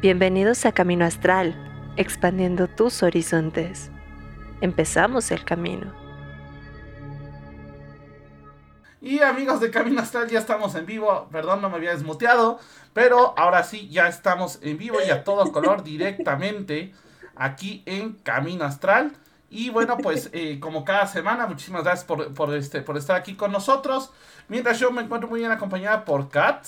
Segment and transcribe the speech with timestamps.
[0.00, 1.56] Bienvenidos a Camino Astral,
[1.96, 3.90] expandiendo tus horizontes.
[4.60, 5.92] Empezamos el camino.
[9.00, 11.28] Y amigos de Camino Astral, ya estamos en vivo.
[11.32, 12.60] Perdón, no me había desmuteado.
[12.92, 16.94] Pero ahora sí, ya estamos en vivo y a todo color directamente
[17.34, 19.16] aquí en Camino Astral.
[19.50, 23.50] Y bueno, pues eh, como cada semana, muchísimas gracias por, este, por estar aquí con
[23.50, 24.12] nosotros.
[24.46, 26.64] Mientras yo me encuentro muy bien acompañada por Kat.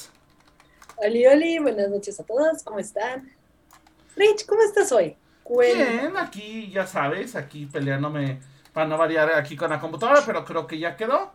[1.03, 3.33] Oli, oli, buenas noches a todos, ¿cómo están?
[4.17, 5.17] Rich, ¿cómo estás hoy?
[5.49, 8.39] Bien, aquí ya sabes, aquí peleándome
[8.75, 11.33] para no variar aquí con la computadora, pero creo que ya quedó.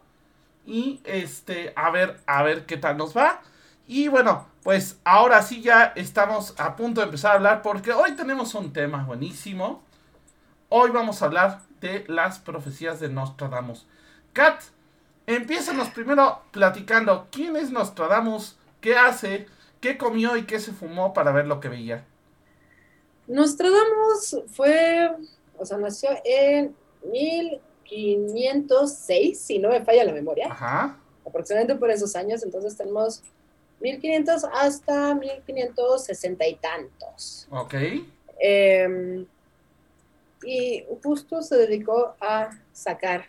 [0.67, 3.41] Y este, a ver, a ver qué tal nos va.
[3.87, 8.11] Y bueno, pues ahora sí ya estamos a punto de empezar a hablar porque hoy
[8.15, 9.83] tenemos un tema buenísimo.
[10.69, 13.87] Hoy vamos a hablar de las profecías de Nostradamus.
[14.31, 14.61] Kat,
[15.25, 19.47] empiezanos primero platicando quién es Nostradamus, qué hace,
[19.85, 22.03] qué comió y qué se fumó para ver lo que veía.
[23.27, 25.11] Nostradamus fue,
[25.59, 30.47] o sea, nació en 1506, si no me falla la memoria.
[30.49, 30.97] Ajá.
[31.23, 33.21] Aproximadamente por esos años, entonces tenemos
[33.79, 37.47] 1500 hasta 1560 y tantos.
[37.51, 37.75] Ok.
[38.39, 39.27] Em,
[40.43, 43.27] y justo se dedicó a sacar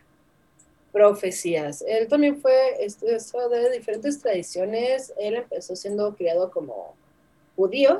[0.96, 1.84] profecías.
[1.86, 5.12] Él también fue estudiado de diferentes tradiciones.
[5.18, 6.94] Él empezó siendo criado como
[7.54, 7.98] judío,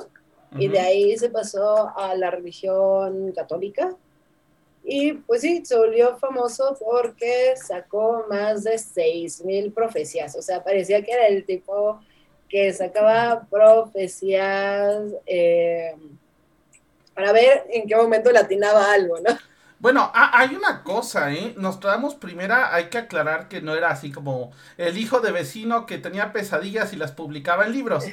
[0.57, 3.95] y de ahí se pasó a la religión católica.
[4.83, 10.35] Y pues sí, se volvió famoso porque sacó más de 6.000 profecías.
[10.35, 11.99] O sea, parecía que era el tipo
[12.49, 15.93] que sacaba profecías eh,
[17.13, 19.37] para ver en qué momento latinaba algo, ¿no?
[19.79, 21.53] Bueno, hay una cosa, ¿eh?
[21.57, 25.85] Nos traemos primera, hay que aclarar que no era así como el hijo de vecino
[25.85, 28.05] que tenía pesadillas y las publicaba en libros.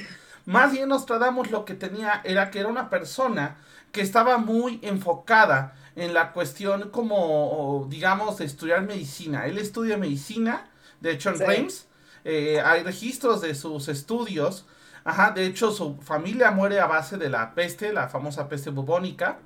[0.45, 3.57] Más bien Nostradamus lo que tenía era que era una persona
[3.91, 9.47] que estaba muy enfocada en la cuestión como, digamos, de estudiar medicina.
[9.47, 10.69] Él estudia medicina,
[11.01, 11.87] de hecho en Reims
[12.25, 14.67] eh, hay registros de sus estudios.
[15.03, 19.39] Ajá, de hecho su familia muere a base de la peste, la famosa peste bubónica.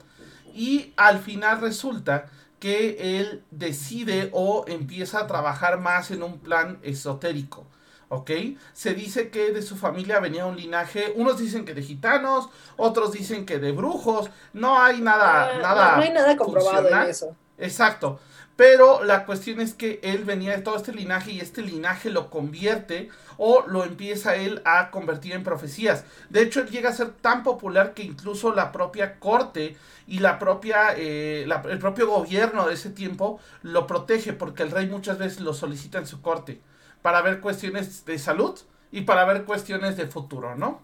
[0.54, 2.28] Y al final resulta
[2.60, 7.66] que él decide o empieza a trabajar más en un plan esotérico.
[8.10, 8.32] ¿ok?
[8.74, 13.14] Se dice que de su familia venía un linaje, unos dicen que de gitanos, otros
[13.14, 15.96] dicen que de brujos, no hay nada, ah, nada.
[15.96, 17.36] No, hay nada comprobado en eso.
[17.58, 18.20] Exacto.
[18.56, 22.30] Pero la cuestión es que él venía de todo este linaje y este linaje lo
[22.30, 26.04] convierte o lo empieza él a convertir en profecías.
[26.30, 29.78] De hecho, él llega a ser tan popular que incluso la propia corte
[30.10, 34.88] y la propia, eh, el propio gobierno de ese tiempo lo protege porque el rey
[34.88, 36.60] muchas veces lo solicita en su corte
[37.04, 38.60] para ver cuestiones de salud
[38.92, 40.82] y para ver cuestiones de futuro, ¿no?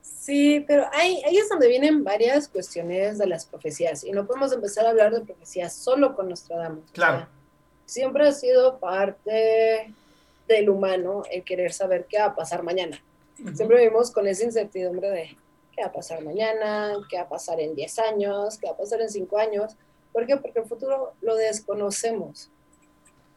[0.00, 4.52] Sí, pero ahí, ahí es donde vienen varias cuestiones de las profecías y no podemos
[4.52, 6.88] empezar a hablar de profecías solo con Nostradamus.
[6.92, 7.26] Claro.
[7.84, 9.92] siempre ha sido parte
[10.46, 13.02] del humano el querer saber qué va a pasar mañana.
[13.54, 15.36] Siempre vivimos con esa incertidumbre de
[15.74, 18.76] qué va a pasar mañana, qué va a pasar en 10 años, qué va a
[18.76, 19.76] pasar en 5 años.
[20.12, 20.36] ¿Por qué?
[20.36, 22.50] Porque el futuro lo desconocemos.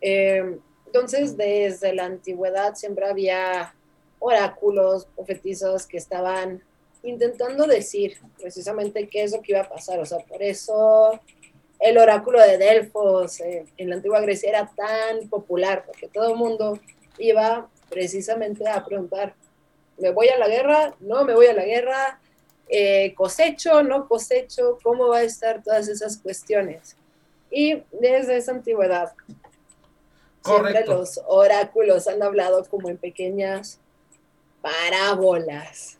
[0.01, 3.73] Eh, entonces, desde la antigüedad siempre había
[4.19, 6.63] oráculos, profetizos que estaban
[7.03, 9.99] intentando decir precisamente qué es lo que iba a pasar.
[9.99, 11.19] O sea, por eso
[11.79, 16.35] el oráculo de Delfos eh, en la antigua Grecia era tan popular, porque todo el
[16.35, 16.79] mundo
[17.17, 19.35] iba precisamente a preguntar,
[19.97, 20.95] ¿me voy a la guerra?
[20.99, 22.19] ¿No me voy a la guerra?
[22.69, 23.83] Eh, ¿Cosecho?
[23.83, 24.77] ¿No cosecho?
[24.83, 26.95] ¿Cómo va a estar todas esas cuestiones?
[27.49, 29.13] Y desde esa antigüedad
[30.43, 33.79] Siempre los oráculos han hablado como en pequeñas
[34.61, 35.97] parábolas.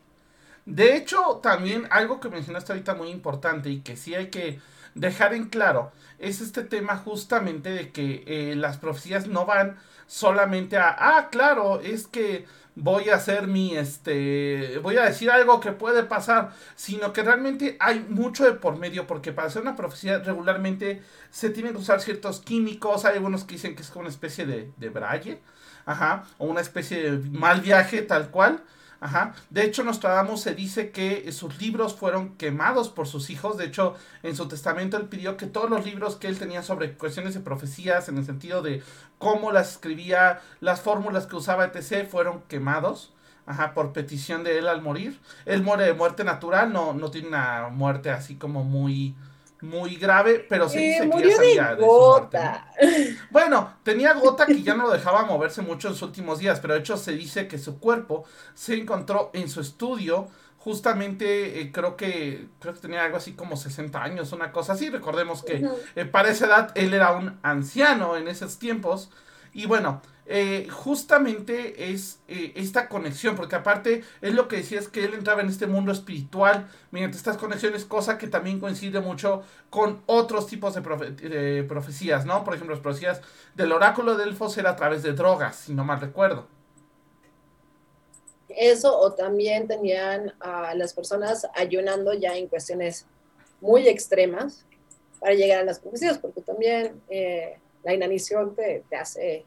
[0.65, 4.59] De hecho, también algo que mencionaste ahorita muy importante y que sí hay que
[4.95, 10.77] dejar en claro es este tema justamente de que eh, las profecías no van solamente
[10.77, 12.45] a, ah, claro, es que
[12.79, 17.75] voy a hacer mi, este, voy a decir algo que puede pasar, sino que realmente
[17.79, 21.01] hay mucho de por medio, porque para hacer una profecía regularmente
[21.31, 24.45] se tienen que usar ciertos químicos, hay algunos que dicen que es como una especie
[24.45, 25.39] de, de braille,
[25.85, 28.63] ajá, o una especie de mal viaje tal cual,
[28.99, 29.35] Ajá.
[29.49, 33.57] De hecho, Nostradamus se dice que sus libros fueron quemados por sus hijos.
[33.57, 36.93] De hecho, en su testamento él pidió que todos los libros que él tenía sobre
[36.93, 38.81] cuestiones de profecías, en el sentido de
[39.19, 43.13] cómo las escribía, las fórmulas que usaba, etc., fueron quemados.
[43.45, 45.21] Ajá, por petición de él al morir.
[45.45, 49.15] Él muere de muerte natural, no, no tiene una muerte así como muy
[49.61, 52.71] muy grave, pero se dice que ya salía de, gota.
[53.31, 56.75] Bueno, tenía gota que ya no lo dejaba moverse mucho en sus últimos días, pero
[56.75, 60.27] de hecho se dice que su cuerpo se encontró en su estudio
[60.67, 64.89] justamente eh, creo que creo que tenía algo así como 60 años, una cosa así.
[64.89, 65.65] Recordemos que
[65.95, 69.09] eh, para esa edad él era un anciano en esos tiempos.
[69.53, 75.05] Y bueno, eh, justamente es esta conexión, porque aparte es lo que decía es que
[75.05, 80.01] él entraba en este mundo espiritual mediante estas conexiones, cosa que también coincide mucho con
[80.05, 82.43] otros tipos de, profecías, ¿no?
[82.43, 83.21] Por ejemplo, las profecías
[83.55, 86.47] del oráculo de Delfos era a través de drogas, si no mal recuerdo.
[88.49, 93.05] Eso, o también tenían a las personas ayunando ya en cuestiones
[93.61, 94.65] muy extremas
[95.19, 99.45] para llegar a las profecías, porque también eh, la inanición te, hace...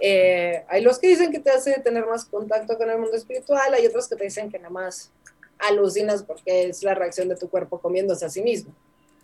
[0.00, 3.74] Eh, hay los que dicen que te hace tener más contacto con el mundo espiritual,
[3.74, 5.10] hay otros que te dicen que nada más
[5.58, 8.74] alucinas porque es la reacción de tu cuerpo comiéndose a sí mismo.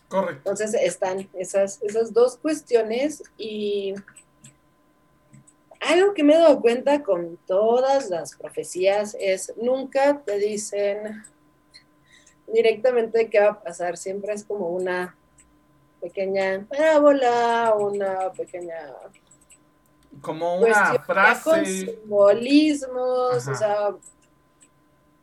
[0.08, 0.50] Correcto.
[0.50, 3.94] Entonces están esas, esas dos cuestiones y
[5.80, 11.24] algo que me he dado cuenta con todas las profecías es nunca te dicen
[12.46, 15.16] directamente qué va a pasar, siempre es como una
[16.00, 18.94] pequeña parábola, una pequeña
[20.26, 23.94] como una frase simbolismos, o sea,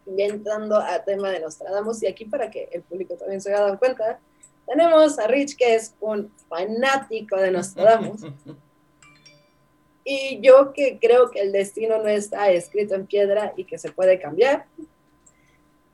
[0.06, 3.78] inventando a tema de Nostradamus y aquí para que el público también se haya dado
[3.78, 4.20] cuenta,
[4.66, 8.22] tenemos a Rich que es un fanático de Nostradamus.
[10.06, 13.90] Y yo que creo que el destino no está escrito en piedra y que se
[13.90, 14.66] puede cambiar.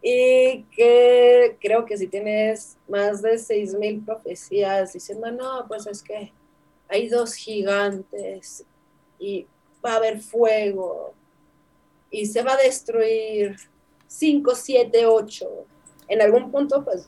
[0.01, 6.31] Y que creo que si tienes más de 6.000 profecías diciendo, no, pues es que
[6.87, 8.65] hay dos gigantes
[9.19, 9.47] y
[9.85, 11.13] va a haber fuego
[12.09, 13.57] y se va a destruir
[14.07, 15.47] 5, 7, 8.
[16.07, 17.07] En algún punto, pues,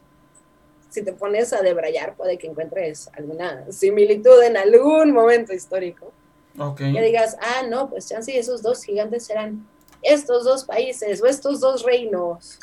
[0.90, 6.12] si te pones a debrayar, puede que encuentres alguna similitud en algún momento histórico.
[6.58, 6.94] Okay.
[6.94, 9.66] Que digas, ah, no, pues chance esos dos gigantes serán
[10.02, 12.60] estos dos países o estos dos reinos.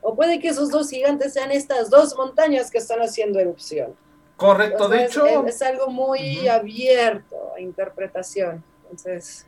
[0.00, 3.96] O puede que esos dos gigantes sean estas dos montañas que están haciendo erupción.
[4.36, 5.46] Correcto, de hecho.
[5.46, 8.62] Es, algo muy abierto a interpretación.
[8.90, 9.46] Entonces.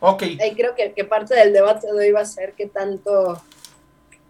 [0.00, 0.22] Ok.
[0.40, 3.40] Ahí creo que, que, parte del debate de hoy va a ser qué tanto.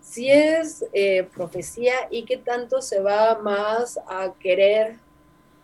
[0.02, 4.96] Si es eh, profecía y qué tanto se va más a querer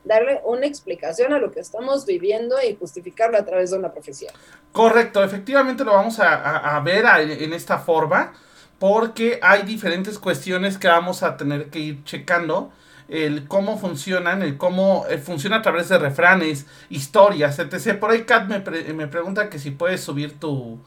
[0.06, 4.31] darle una explicación a lo que estamos viviendo y justificarlo a través de una profecía.
[4.72, 8.32] Correcto, efectivamente lo vamos a, ver en esta forma,
[8.78, 12.70] porque hay diferentes cuestiones que vamos a tener que ir checando
[13.08, 17.99] el cómo funcionan, el cómo eh, funciona a través de refranes, historias, etc.
[17.99, 18.61] Por ahí Kat me,
[18.93, 20.79] me pregunta que si puedes subir tu,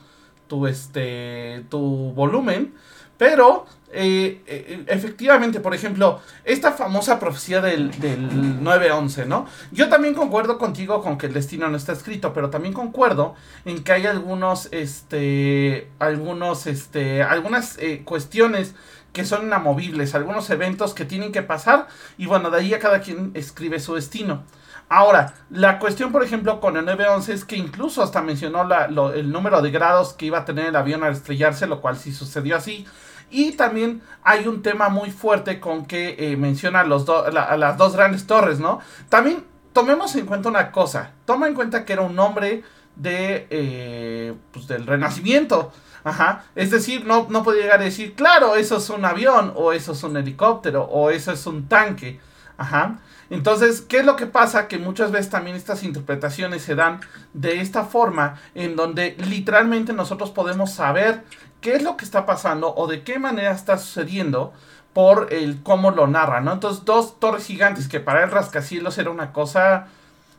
[0.47, 2.73] tu, este, tu volumen.
[3.17, 9.45] Pero, eh, eh, efectivamente, por ejemplo, esta famosa profecía del, del 9-11, ¿no?
[9.73, 13.35] Yo también concuerdo contigo con que el destino no está escrito, pero también concuerdo
[13.65, 18.73] en que hay algunos, este, algunos, este, algunas cuestiones
[19.13, 23.01] que son inamovibles, algunos eventos que tienen que pasar y bueno, de ahí a cada
[23.01, 24.43] quien escribe su destino.
[24.89, 29.31] Ahora, la cuestión, por ejemplo, con el 911 es que incluso hasta mencionó la, el
[29.31, 32.55] número de grados que iba a tener el avión al estrellarse, lo cual sí sucedió
[32.57, 32.87] así.
[33.29, 38.25] Y también hay un tema muy fuerte con que eh, menciona los las dos grandes
[38.25, 38.79] torres, ¿no?
[39.09, 41.11] También tomemos en cuenta una cosa.
[41.25, 42.63] Toma en cuenta que era un hombre
[42.95, 45.71] de, eh, pues del Renacimiento.
[46.03, 46.43] Ajá.
[46.55, 49.91] Es decir, no, no podía llegar a decir, claro, eso es un avión, o eso
[49.93, 52.19] es un helicóptero, o eso es un tanque.
[52.57, 52.99] Ajá.
[53.29, 54.67] Entonces, ¿qué es lo que pasa?
[54.67, 56.99] Que muchas veces también estas interpretaciones se dan
[57.33, 61.23] de esta forma, en donde literalmente nosotros podemos saber
[61.61, 64.53] qué es lo que está pasando o de qué manera está sucediendo
[64.93, 66.53] por el cómo lo narra, ¿no?
[66.53, 69.87] Entonces, dos torres gigantes que para el rascacielos era una cosa,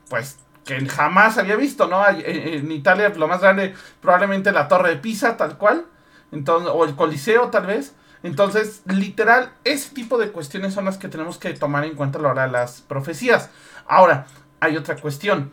[0.08, 0.38] pues,
[0.78, 2.02] que jamás había visto, ¿no?
[2.08, 5.86] En Italia lo más grande, probablemente la torre de Pisa, tal cual,
[6.32, 7.94] entonces, o el Coliseo, tal vez.
[8.22, 12.22] Entonces, literal, ese tipo de cuestiones son las que tenemos que tomar en cuenta a
[12.22, 13.50] la hora de las profecías.
[13.86, 14.26] Ahora,
[14.60, 15.52] hay otra cuestión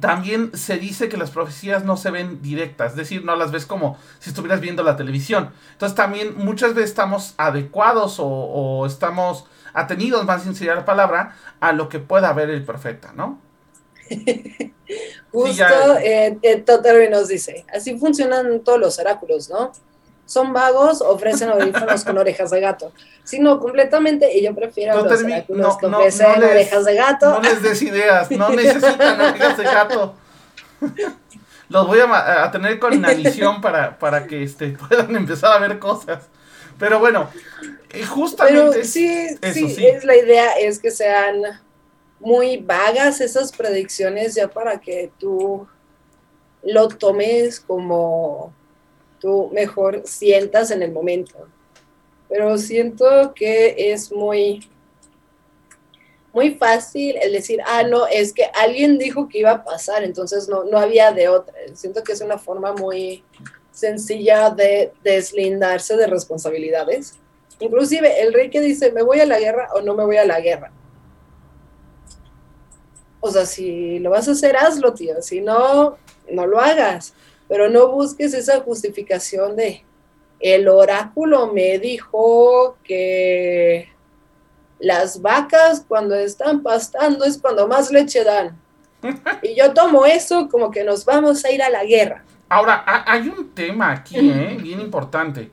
[0.00, 3.66] también se dice que las profecías no se ven directas, es decir, no las ves
[3.66, 5.50] como si estuvieras viendo la televisión.
[5.72, 11.88] Entonces también muchas veces estamos adecuados o, estamos atenidos, más sin la palabra, a lo
[11.88, 13.40] que pueda ver el profeta, ¿no?
[15.32, 19.72] Justo eh, eh nos dice, así funcionan todos los oráculos, ¿no?
[20.32, 22.92] son vagos, ofrecen audífonos con orejas de gato.
[23.22, 27.30] Si no, completamente, y yo prefiero los oráculos que ofrecen orejas de gato.
[27.30, 30.14] No les des ideas, no necesitan orejas de gato.
[31.68, 36.24] Los voy a, tener con inanición para, para que este, puedan empezar a ver cosas.
[36.78, 37.28] Pero bueno,
[37.90, 38.70] eh, justamente...
[38.70, 41.42] Pero sí, sí, Es, la idea es que sean
[42.22, 45.66] muy vagas esas predicciones ya para que tú
[46.62, 48.54] lo tomes como
[49.20, 51.48] tú mejor sientas en el momento.
[52.28, 54.68] Pero siento que es muy,
[56.32, 60.48] muy fácil el decir, ah, no, es que alguien dijo que iba a pasar, entonces
[60.48, 61.54] no, no había de otra.
[61.74, 63.24] Siento que es una forma muy
[63.72, 67.14] sencilla de deslindarse de responsabilidades.
[67.58, 70.24] Inclusive el rey que dice, me voy a la guerra o no me voy a
[70.24, 70.72] la guerra.
[73.24, 75.22] O sea, si lo vas a hacer, hazlo, tío.
[75.22, 75.96] Si no,
[76.30, 77.14] no lo hagas.
[77.48, 79.84] Pero no busques esa justificación de,
[80.40, 83.88] el oráculo me dijo que
[84.80, 88.60] las vacas cuando están pastando es cuando más leche dan.
[89.42, 92.24] Y yo tomo eso como que nos vamos a ir a la guerra.
[92.48, 94.58] Ahora, hay un tema aquí, ¿eh?
[94.62, 95.50] bien importante.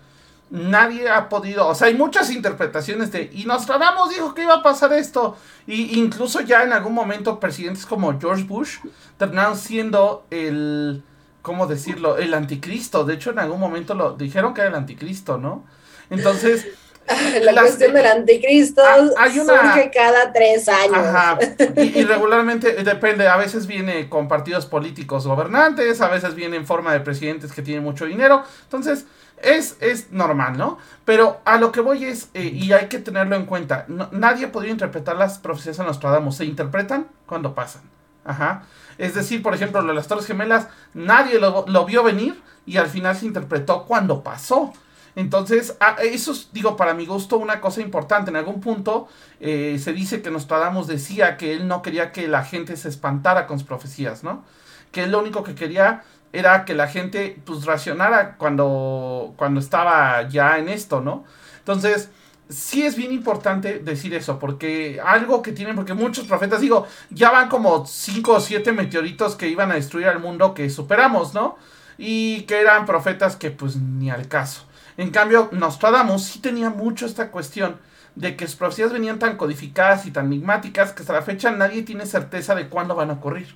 [0.52, 4.64] Nadie ha podido, o sea, hay muchas interpretaciones de, y Nostradamus dijo que iba a
[4.64, 5.38] pasar esto.
[5.68, 8.78] Y incluso ya en algún momento presidentes como George Bush
[9.18, 11.04] terminaron siendo el,
[11.44, 12.18] ¿cómo decirlo?
[12.18, 13.06] El anticristo.
[13.06, 15.66] De hecho, en algún momento lo dijeron que era el anticristo, ¿no?
[16.10, 16.68] Entonces...
[17.42, 20.96] La cuestión del anticristo ah, surge cada tres años.
[20.96, 21.40] Ajá.
[21.76, 26.94] Y, regularmente depende, a veces viene con partidos políticos gobernantes, a veces viene en forma
[26.94, 28.44] de presidentes que tienen mucho dinero.
[28.64, 29.06] Entonces,
[29.42, 30.78] es, es normal, ¿no?
[31.06, 34.72] Pero a lo que voy es, eh, y hay que tenerlo en cuenta, nadie podría
[34.72, 37.84] interpretar las profecías de Nostradamus, se interpretan cuando pasan.
[38.26, 38.64] Ajá.
[38.98, 42.88] Es decir, por ejemplo, lo de las Torres Gemelas, nadie lo, vio venir y al
[42.88, 44.74] final se interpretó cuando pasó.
[45.16, 48.30] Entonces, eso es, digo, para mi gusto, una cosa importante.
[48.30, 49.08] En algún punto
[49.40, 53.48] eh, se dice que Nostradamus decía que él no quería que la gente se espantara
[53.48, 54.44] con sus profecías, ¿no?
[54.92, 60.28] Que él lo único que quería era que la gente, pues, racionara cuando, cuando estaba
[60.28, 61.26] ya en esto, ¿no?
[61.60, 62.10] Entonces,
[62.50, 67.32] sí es bien importante decir eso, porque algo que tienen, porque muchos profetas, digo, ya
[67.32, 71.58] van como cinco o siete meteoritos que iban a destruir al mundo que superamos, ¿no?
[71.98, 74.66] Y que eran profetas que pues ni al caso.
[74.98, 77.78] En cambio, Nostradamus sí tenía mucho esta cuestión
[78.16, 81.84] de que sus profecías venían tan codificadas y tan enigmáticas que hasta la fecha nadie
[81.84, 83.56] tiene certeza de cuándo van a ocurrir.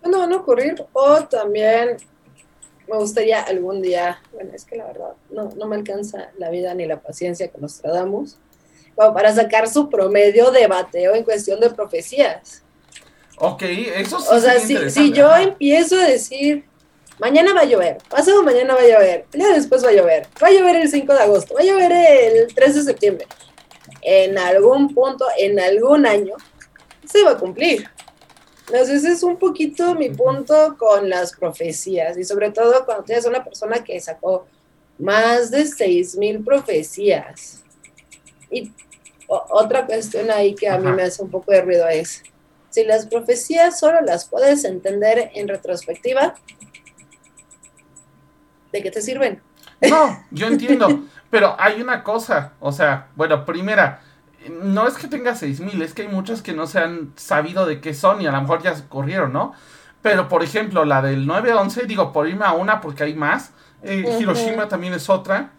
[0.00, 0.84] ¿Cuándo van a ocurrir?
[0.92, 1.96] O también
[2.88, 6.74] me gustaría algún día, bueno, es que la verdad no, no me alcanza la vida
[6.74, 8.38] ni la paciencia que nos tratamos,
[8.96, 12.62] para sacar su promedio de bateo en cuestión de profecías.
[13.36, 14.26] Ok, eso sí.
[14.30, 16.64] O sea, si, si, yo empiezo a decir,
[17.20, 20.26] mañana va a llover, pasado mañana va a llover, el día después va a llover,
[20.42, 23.26] va a llover el 5 de agosto, va a llover el 3 de septiembre,
[24.02, 26.34] en algún punto, en algún año,
[27.04, 27.88] se va a cumplir.
[28.68, 33.24] Entonces ese es un poquito mi punto con las profecías y sobre todo cuando tienes
[33.24, 34.46] una persona que sacó
[34.98, 37.62] más de 6.000 profecías.
[38.50, 38.72] Y
[39.26, 42.22] otra cuestión ahí que a mí me hace un poco de ruido es,
[42.70, 46.34] si las profecías solo las puedes entender en retrospectiva,
[48.72, 49.40] ¿de qué te sirven?
[49.88, 54.02] No, yo entiendo, pero hay una cosa, o sea, bueno, primera,
[54.62, 57.80] no es que tenga 6000, es que hay muchas que no se han sabido de
[57.80, 59.52] qué son y a lo mejor ya corrieron, ¿no?
[60.02, 63.52] Pero por ejemplo, la del 911, digo, por irme a una porque hay más.
[63.82, 65.50] Eh, Hiroshima también es otra.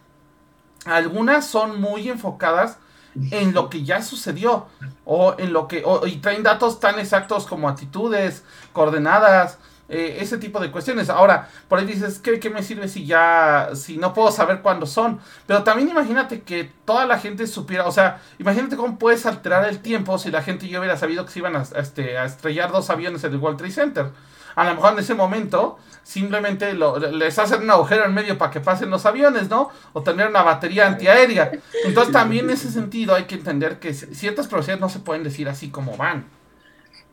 [0.86, 2.78] Algunas son muy enfocadas
[3.14, 4.66] en lo que ya sucedió
[5.04, 9.58] o en lo que y traen datos tan exactos como actitudes, coordenadas,
[9.90, 11.10] eh, ese tipo de cuestiones.
[11.10, 14.86] Ahora, por ahí dices, ¿qué, ¿qué, me sirve si ya, si no puedo saber cuándo
[14.86, 15.20] son?
[15.46, 19.80] Pero también imagínate que toda la gente supiera, o sea, imagínate cómo puedes alterar el
[19.80, 22.88] tiempo si la gente ya hubiera sabido que se iban a, este, a estrellar dos
[22.88, 24.06] aviones en el World Trade Center.
[24.54, 28.60] A lo mejor en ese momento simplemente les hacen un agujero en medio para que
[28.60, 29.70] pasen los aviones, ¿no?
[29.92, 31.50] O tener una batería antiaérea.
[31.84, 35.48] Entonces también en ese sentido hay que entender que ciertas profecías no se pueden decir
[35.48, 36.26] así como van.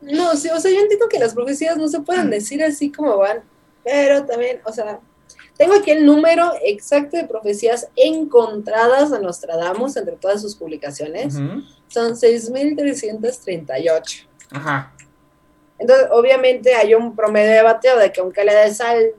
[0.01, 3.18] No, sí, o sea, yo entiendo que las profecías no se pueden decir así como
[3.18, 3.44] van,
[3.84, 5.00] pero también, o sea,
[5.58, 11.34] tengo aquí el número exacto de profecías encontradas a Nostradamus entre todas sus publicaciones.
[11.88, 14.27] Son 6.338.
[14.51, 14.94] Ajá.
[15.80, 19.13] Entonces, obviamente hay un promedio de bateo de que aunque le des al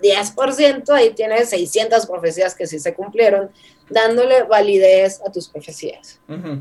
[0.00, 3.50] 10%, ahí tienes 600 profecías que sí se cumplieron,
[3.88, 6.20] dándole validez a tus profecías.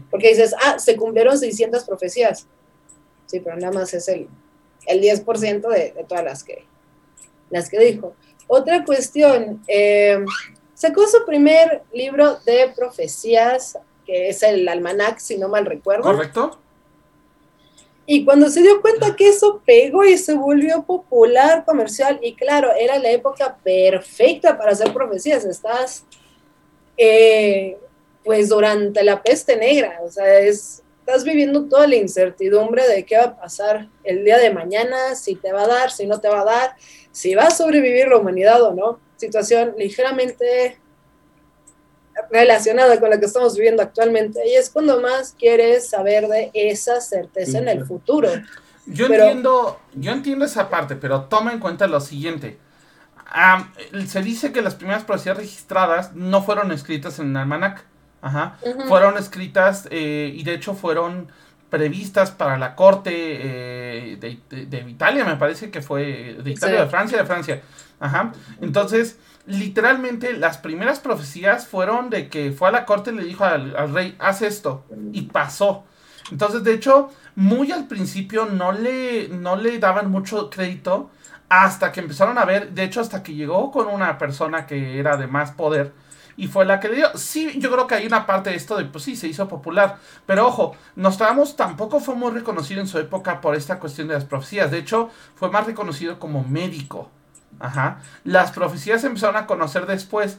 [0.10, 2.48] Porque dices, ah, se cumplieron 600 profecías.
[3.28, 4.28] Sí, pero nada más es el,
[4.88, 6.66] el 10% de, de, todas las que,
[7.50, 8.16] las que dijo.
[8.48, 10.24] Otra cuestión, eh,
[10.74, 16.04] sacó su primer libro de profecías, que es el Almanac, si no mal recuerdo.
[16.04, 16.58] Correcto.
[18.10, 22.72] Y cuando se dio cuenta que eso pegó y se volvió popular, comercial, y claro,
[22.74, 25.44] era la época perfecta para hacer profecías.
[25.44, 26.06] Estás,
[26.96, 27.78] eh,
[28.24, 33.18] pues, durante la peste negra, o sea, es estás viviendo toda la incertidumbre de qué
[33.18, 36.28] va a pasar el día de mañana, si te va a dar, si no te
[36.28, 36.76] va a dar,
[37.14, 39.00] si va a sobrevivir la humanidad o no.
[39.16, 40.78] Situación ligeramente
[42.30, 47.00] relacionada con la que estamos viviendo actualmente y es cuando más quieres saber de esa
[47.00, 48.30] certeza en el futuro.
[48.86, 52.58] Yo entiendo, yo entiendo esa parte, pero toma en cuenta lo siguiente.
[54.08, 57.86] se dice que las primeras profecías registradas no fueron escritas en el almanac.
[58.22, 58.58] Ajá.
[58.88, 61.28] Fueron escritas eh, y de hecho fueron
[61.70, 67.18] previstas para la corte eh, de, Italia, me parece que fue de Italia, de Francia,
[67.18, 67.62] de Francia.
[68.00, 68.32] Ajá.
[68.62, 73.44] Entonces, literalmente las primeras profecías fueron de que fue a la corte y le dijo
[73.44, 74.86] al, al rey, haz esto.
[75.12, 75.84] Y pasó.
[76.32, 81.10] Entonces, de hecho, muy al principio no le, no le daban mucho crédito
[81.50, 85.16] hasta que empezaron a ver, de hecho, hasta que llegó con una persona que era
[85.18, 85.94] de más poder
[86.38, 87.18] y fue la que le dio.
[87.18, 89.98] Sí, yo creo que hay una parte de esto de, pues sí, se hizo popular.
[90.26, 94.26] Pero ojo, Nostradamus tampoco fue muy reconocido en su época por esta cuestión de las
[94.26, 94.70] profecías.
[94.70, 97.10] De hecho, fue más reconocido como médico.
[97.60, 98.02] Ajá.
[98.24, 100.38] Las profecías se empezaron a conocer después,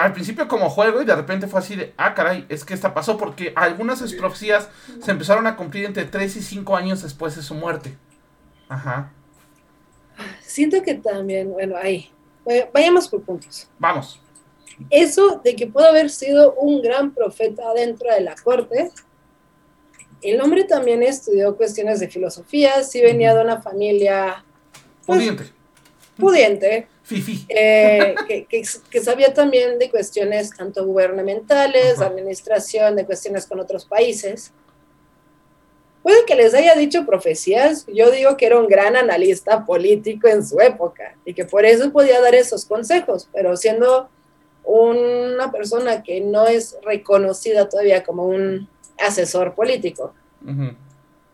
[0.00, 2.92] al principio como juego y de repente fue así de, ah, caray, es que esta
[2.92, 4.68] pasó porque algunas de sus profecías
[5.00, 7.96] se empezaron a cumplir entre 3 y 5 años después de su muerte.
[8.68, 9.12] Ajá.
[10.40, 12.10] Siento que también, bueno, ahí,
[12.74, 13.68] vayamos por puntos.
[13.78, 14.20] Vamos
[14.88, 18.90] eso de que pudo haber sido un gran profeta dentro de la corte,
[20.22, 24.44] el hombre también estudió cuestiones de filosofía, sí venía de una familia...
[25.06, 25.44] Pues, pudiente.
[26.16, 26.86] Pudiente.
[27.02, 27.46] Fifi.
[27.48, 28.14] Eh,
[28.48, 34.52] que, sabía también de cuestiones tanto gubernamentales, de administración, de cuestiones con otros países.
[36.02, 40.46] Puede que les haya dicho profecías, yo digo que era un gran analista político en
[40.46, 44.08] su época y que por eso podía dar esos consejos, pero siendo
[44.64, 50.14] una persona que no es reconocida todavía como un asesor político.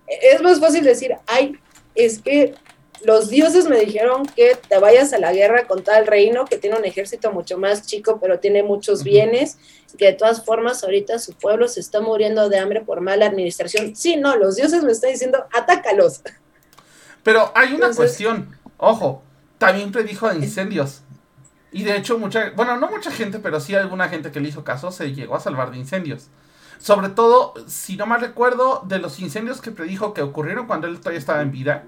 [0.07, 1.59] Es más fácil decir, ay,
[1.95, 2.55] es que
[3.03, 6.77] los dioses me dijeron que te vayas a la guerra con tal reino que tiene
[6.77, 9.59] un ejército mucho más chico, pero tiene muchos bienes,
[9.99, 13.97] que de todas formas ahorita su pueblo se está muriendo de hambre por mala administración.
[13.97, 16.23] Sí, no, los dioses me están diciendo, atácalos.
[17.23, 19.23] Pero hay una cuestión, ojo,
[19.59, 21.03] también predijo incendios.
[21.73, 24.65] Y de hecho, mucha, bueno, no mucha gente, pero sí alguna gente que le hizo
[24.65, 26.29] caso se llegó a salvar de incendios.
[26.79, 30.99] Sobre todo, si no mal recuerdo, de los incendios que predijo que ocurrieron cuando él
[30.99, 31.85] todavía estaba en vida,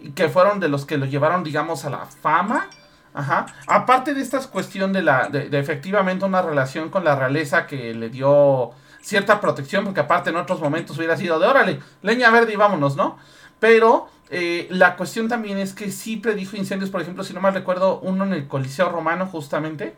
[0.00, 2.68] y que fueron de los que lo llevaron, digamos, a la fama.
[3.14, 3.46] Ajá.
[3.66, 7.94] Aparte de esta cuestión de la, de, de efectivamente una relación con la realeza que
[7.94, 12.52] le dio cierta protección, porque aparte en otros momentos hubiera sido de órale, leña verde
[12.52, 13.18] y vámonos, ¿no?
[13.58, 17.54] Pero eh, la cuestión también es que sí predijo incendios, por ejemplo, si no mal
[17.54, 19.96] recuerdo, uno en el Coliseo Romano, justamente.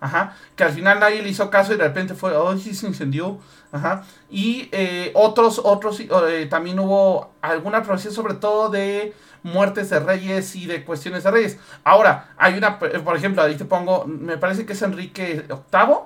[0.00, 2.88] Ajá, que al final nadie le hizo caso y de repente fue, oh, sí se
[2.88, 3.38] incendió.
[3.70, 9.14] Ajá, y eh, otros, otros, eh, también hubo alguna profecía sobre todo de
[9.44, 11.58] muertes de reyes y de cuestiones de reyes.
[11.84, 15.96] Ahora, hay una, por ejemplo, ahí te pongo, me parece que es Enrique VIII,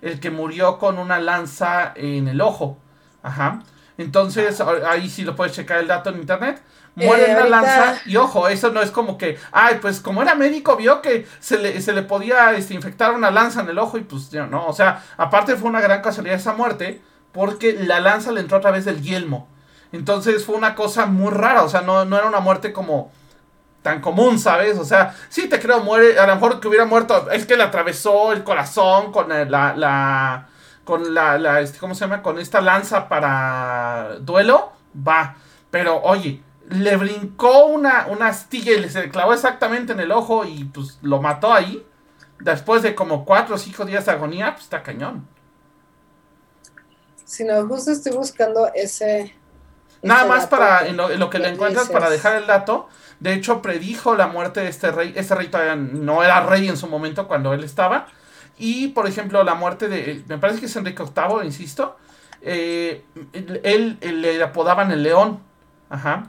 [0.00, 2.78] el que murió con una lanza en el ojo.
[3.22, 3.62] Ajá.
[4.02, 6.62] Entonces, ahí sí lo puedes checar el dato en internet
[6.94, 8.00] muere en la lanza.
[8.06, 11.58] Y ojo, eso no es como que, ay, pues como era médico, vio que se
[11.58, 14.66] le, se le podía este, infectar una lanza en el ojo y pues ya no.
[14.66, 17.00] O sea, aparte fue una gran casualidad esa muerte
[17.32, 19.48] porque la lanza le entró a través del yelmo.
[19.92, 23.12] Entonces fue una cosa muy rara, o sea, no, no era una muerte como
[23.82, 24.78] tan común, ¿sabes?
[24.78, 27.64] O sea, sí te creo, muere, a lo mejor que hubiera muerto, es que le
[27.64, 30.46] atravesó el corazón con la, la,
[30.84, 32.22] con la, la este, ¿cómo se llama?
[32.22, 35.36] Con esta lanza para duelo, va.
[35.70, 40.44] Pero oye, le brincó una, una astilla y le se clavó exactamente en el ojo
[40.44, 41.86] y pues lo mató ahí.
[42.40, 45.28] Después de como cuatro o cinco días de agonía, pues está cañón.
[47.24, 49.34] Si no, justo estoy buscando ese.
[50.02, 52.88] Nada más para, en lo, que le encuentras, para dejar el dato.
[53.20, 55.12] De hecho, predijo la muerte de este rey.
[55.14, 58.08] Este rey todavía no era rey en su momento cuando él estaba.
[58.58, 60.22] Y, por ejemplo, la muerte de.
[60.28, 61.96] Me parece que es Enrique VIII, insisto.
[62.40, 63.04] Eh,
[63.62, 65.40] él, le apodaban el león.
[65.88, 66.24] Ajá.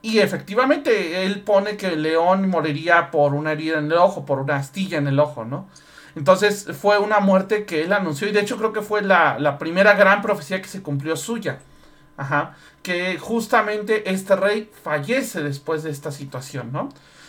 [0.00, 4.38] Y efectivamente, él pone que el león moriría por una herida en el ojo, por
[4.38, 5.68] una astilla en el ojo, ¿no?
[6.14, 9.94] Entonces fue una muerte que él anunció y de hecho creo que fue la, primera
[9.94, 11.58] gran profecía que se cumplió suya.
[12.16, 12.56] Ajá.
[12.82, 16.88] Que justamente este rey fallece después de esta situación, ¿no?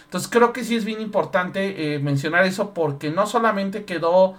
[0.09, 4.33] Entonces creo que sí es bien importante eh, mencionar eso porque no solamente quedó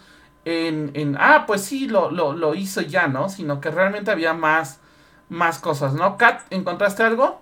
[0.45, 3.29] en, en ah, pues sí, lo, lo, lo, hizo ya, ¿no?
[3.29, 4.81] Sino que realmente había más,
[5.29, 6.19] más cosas, ¿no?
[6.19, 7.41] Kat, ¿encontraste algo?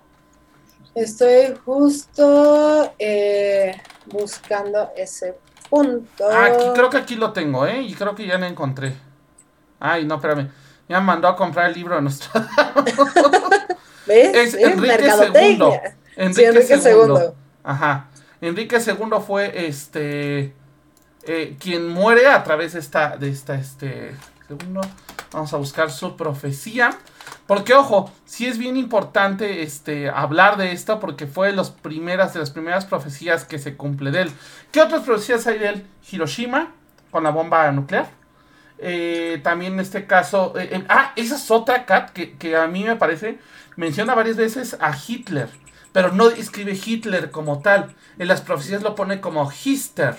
[0.93, 5.35] Estoy justo eh, buscando ese
[5.67, 6.29] punto.
[6.31, 7.81] Ah, aquí, creo que aquí lo tengo, ¿eh?
[7.81, 8.93] Y creo que ya lo encontré.
[9.79, 10.51] Ay, no, espérame.
[10.87, 12.29] Ya me mandó a comprar el libro de nuestro.
[14.05, 14.35] ¿Ves?
[14.35, 14.71] Es ¿Eh?
[14.71, 15.09] Enrique.
[15.33, 16.33] II.
[16.33, 17.33] Sí, Enrique II.
[17.63, 18.08] Ajá.
[18.41, 20.53] Enrique II fue este
[21.23, 24.15] eh, quien muere a través de esta, de esta, este,
[24.47, 24.81] segundo,
[25.31, 26.97] vamos a buscar su profecía.
[27.45, 32.33] Porque, ojo, sí es bien importante este, hablar de esto porque fue de, los primeras,
[32.33, 34.31] de las primeras profecías que se cumple de él.
[34.71, 35.87] ¿Qué otras profecías hay de él?
[36.11, 36.71] Hiroshima,
[37.11, 38.07] con la bomba nuclear.
[38.77, 42.83] Eh, también en este caso, eh, ah, esa es otra cat que, que a mí
[42.85, 43.39] me parece,
[43.75, 45.49] menciona varias veces a Hitler,
[45.91, 47.95] pero no escribe Hitler como tal.
[48.17, 50.15] En las profecías lo pone como Hister.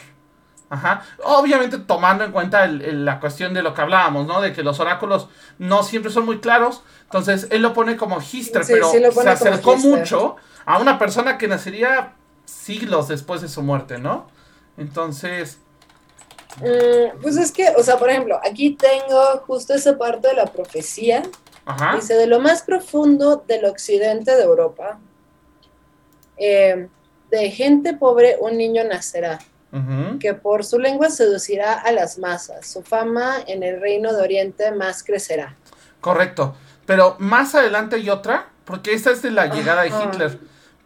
[0.68, 1.02] Ajá.
[1.24, 4.40] Obviamente tomando en cuenta el- el- la cuestión de lo que hablábamos, ¿no?
[4.40, 5.28] De que los oráculos
[5.59, 6.83] no siempre son muy claros.
[7.04, 11.38] Entonces, él lo pone como Hister, Sí, pero sí se acercó mucho a una persona
[11.38, 12.12] que nacería
[12.44, 14.28] siglos después de su muerte, ¿no?
[14.76, 15.59] Entonces,
[16.56, 20.46] Mm, pues es que, o sea, por ejemplo, aquí tengo justo esa parte de la
[20.46, 21.22] profecía.
[21.64, 21.94] ajá.
[21.94, 24.98] Dice, de lo más profundo del occidente de Europa,
[26.40, 26.88] eh,
[27.31, 29.38] de gente pobre un niño nacerá,
[30.18, 34.72] que por su lengua seducirá a las masas, su fama en el reino de Oriente
[34.72, 35.55] más crecerá.
[36.00, 36.57] Correcto.
[36.87, 39.90] Pero más adelante hay otra, porque esta es de la llegada de.
[39.90, 40.38] Hitler.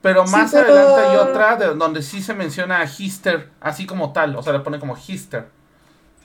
[0.02, 3.86] Pero Sí, más pero- adelante hay otra de donde sí se menciona a Hister, así
[3.86, 5.46] como tal, o sea, le pone como Hister.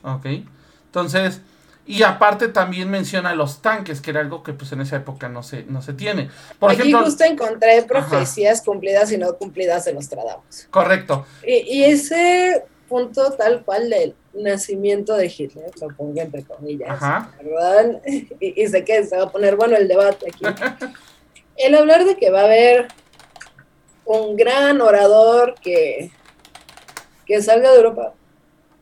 [0.04, 0.26] Ok.
[0.88, 1.40] Entonces,
[1.90, 5.42] y aparte también menciona los tanques, que era algo que pues en esa época no
[5.42, 6.30] se, no se tiene.
[6.60, 10.68] Por aquí ejemplo, justo encontré profecías cumplidas y no cumplidas de Nostradamus.
[10.70, 11.26] correcto.
[11.44, 17.32] Y, y ese punto tal cual del nacimiento de Hitler, lo pongo entre comillas, Ajá.
[17.42, 18.00] ¿verdad?
[18.06, 20.46] Y, y sé que se va a poner bueno el debate aquí.
[21.58, 22.88] El hablar de que va a haber
[24.06, 26.12] un gran orador que,
[27.26, 28.14] que salga de Europa.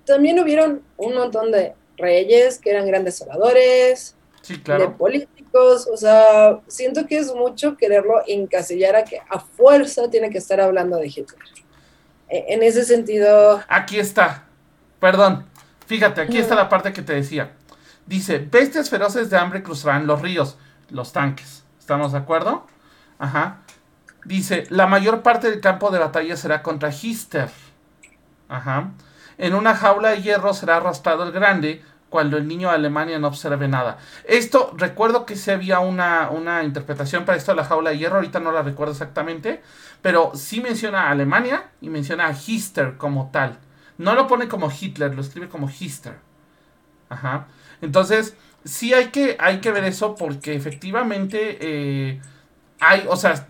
[0.05, 6.59] También hubieron un montón de reyes que eran grandes oradores, Sí, de políticos, o sea,
[6.67, 11.07] siento que es mucho quererlo encasillar a que a fuerza tiene que estar hablando de
[11.07, 11.37] Hitler.
[12.29, 14.45] E- En ese sentido, Aquí está.
[15.01, 15.45] Perdón.
[15.85, 17.51] Fíjate, aquí está la parte que te decía.
[18.05, 20.57] Dice, bestias feroces de hambre cruzarán los ríos,
[20.89, 21.63] los tanques.
[21.79, 22.65] ¿Estamos de acuerdo?
[23.19, 23.61] Ajá.
[24.23, 27.49] Dice, la mayor parte del campo de batalla será contra Hister.
[28.49, 28.91] Ajá.
[29.37, 33.27] En una jaula de hierro será arrastrado el grande cuando el niño de Alemania no
[33.27, 33.97] observe nada.
[34.23, 38.15] Esto, recuerdo que sí había una, una interpretación para esto de la jaula de hierro,
[38.15, 39.61] ahorita no la recuerdo exactamente,
[40.01, 43.57] pero sí menciona a Alemania y menciona a Hister como tal.
[43.97, 46.15] No lo pone como Hitler, lo escribe como Hister.
[47.09, 47.47] Ajá.
[47.81, 52.21] Entonces, sí hay que, hay que ver eso porque efectivamente eh,
[52.79, 53.47] hay, o sea,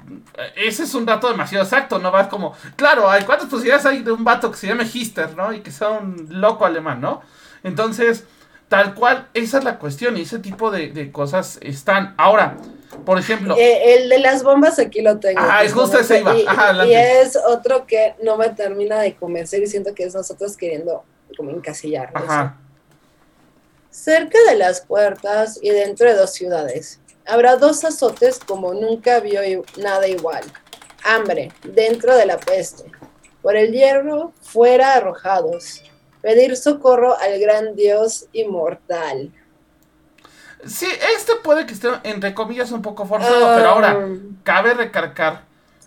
[0.55, 4.11] ese es un dato demasiado exacto, no va como, claro, hay cuántas posibilidades hay de
[4.11, 5.51] un vato que se llame Hister, ¿no?
[5.53, 7.21] Y que sea un loco alemán, ¿no?
[7.63, 8.25] Entonces,
[8.67, 12.13] tal cual, esa es la cuestión y ese tipo de, de cosas están.
[12.17, 12.57] Ahora,
[13.05, 15.39] por ejemplo, eh, el de las bombas aquí lo tengo.
[15.39, 16.35] Ajá, es justo ese iba.
[16.37, 17.21] Y, Ajá, y adelante.
[17.21, 21.03] es otro que no me termina de convencer y siento que es nosotros queriendo
[21.35, 22.17] como encasillarlo.
[22.17, 22.57] ajá,
[23.89, 29.41] Cerca de las puertas y dentro de dos ciudades, habrá dos azotes como nunca vio
[29.77, 30.43] nada igual.
[31.03, 32.83] Hambre, dentro de la peste.
[33.41, 35.83] Por el hierro, fuera arrojados.
[36.21, 39.31] Pedir socorro al gran Dios inmortal.
[40.65, 44.07] Sí, este puede que esté, entre comillas, un poco forzado, pero ahora, Ah,
[44.43, 45.43] cabe recargar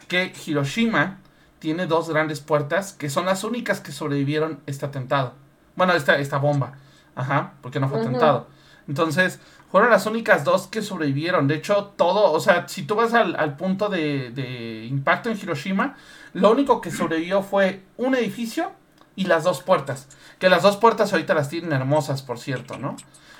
[0.09, 1.19] que Hiroshima
[1.59, 5.35] tiene dos grandes puertas que son las únicas que sobrevivieron este atentado.
[5.77, 6.75] Bueno, esta, esta bomba.
[7.15, 8.47] Ajá, porque no fue atentado.
[8.89, 9.41] Entonces,
[9.71, 11.49] fueron las únicas dos que sobrevivieron.
[11.49, 15.39] De hecho, todo, o sea, si tú vas al, al punto de, de impacto en
[15.39, 15.97] Hiroshima,
[16.33, 18.73] lo único que sobrevivió fue un edificio
[19.17, 20.07] y las dos puertas.
[20.39, 22.97] Que las dos puertas ahorita las tienen hermosas, por cierto, ¿no?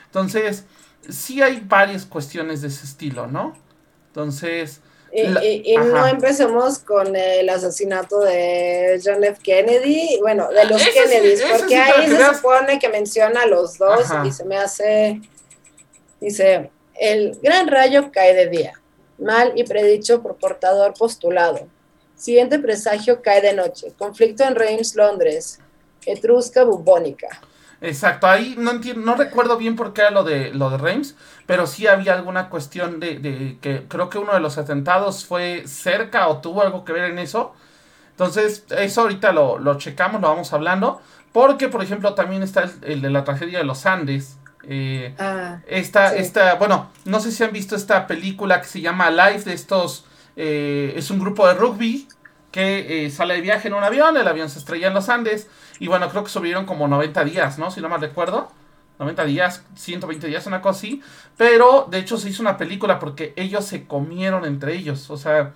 [0.07, 0.65] Entonces,
[1.09, 3.57] sí hay varias cuestiones de ese estilo, ¿no?
[4.09, 4.81] Entonces,
[5.13, 9.41] Y, La- y- y no empecemos con el asesinato de John F.
[9.43, 13.43] Kennedy, bueno, de los Ese sí, Kennedys, ese porque sí, ahí se supone que menciona
[13.43, 14.25] a los dos Ajá.
[14.25, 15.21] y se me hace,
[16.21, 18.73] dice, el gran rayo cae de día,
[19.19, 21.67] mal y predicho por portador postulado.
[22.21, 25.59] Siguiente presagio cae de noche, conflicto en Reims, Londres,
[26.05, 27.29] etrusca bubónica.
[27.81, 31.17] exacto, ahí no entiendo, no recuerdo bien por qué era lo de lo de Reims,
[31.47, 35.65] pero sí había alguna cuestión de, de que creo que uno de los atentados fue
[35.67, 37.55] cerca o tuvo algo que ver en eso.
[38.13, 41.01] Entonces, eso ahorita lo, lo checamos, lo vamos hablando.
[41.33, 44.39] Porque, por ejemplo, también está el, el de la tragedia de los Andes.
[44.65, 46.19] Eh, Ah, Esta, Sí.
[46.19, 50.07] esta, bueno, no sé si han visto esta película que se llama Life de estos,
[50.43, 52.09] eh, es un grupo de rugby
[52.51, 55.49] que eh, sale de viaje en un avión, el avión se estrella en los Andes
[55.79, 57.71] y bueno, creo que sobrevivieron como 90 días, ¿no?
[57.71, 58.51] Si no mal recuerdo.
[58.99, 61.03] 90 días, 120 días, una cosa así.
[61.37, 65.11] Pero de hecho se hizo una película porque ellos se comieron entre ellos.
[65.11, 65.53] O sea,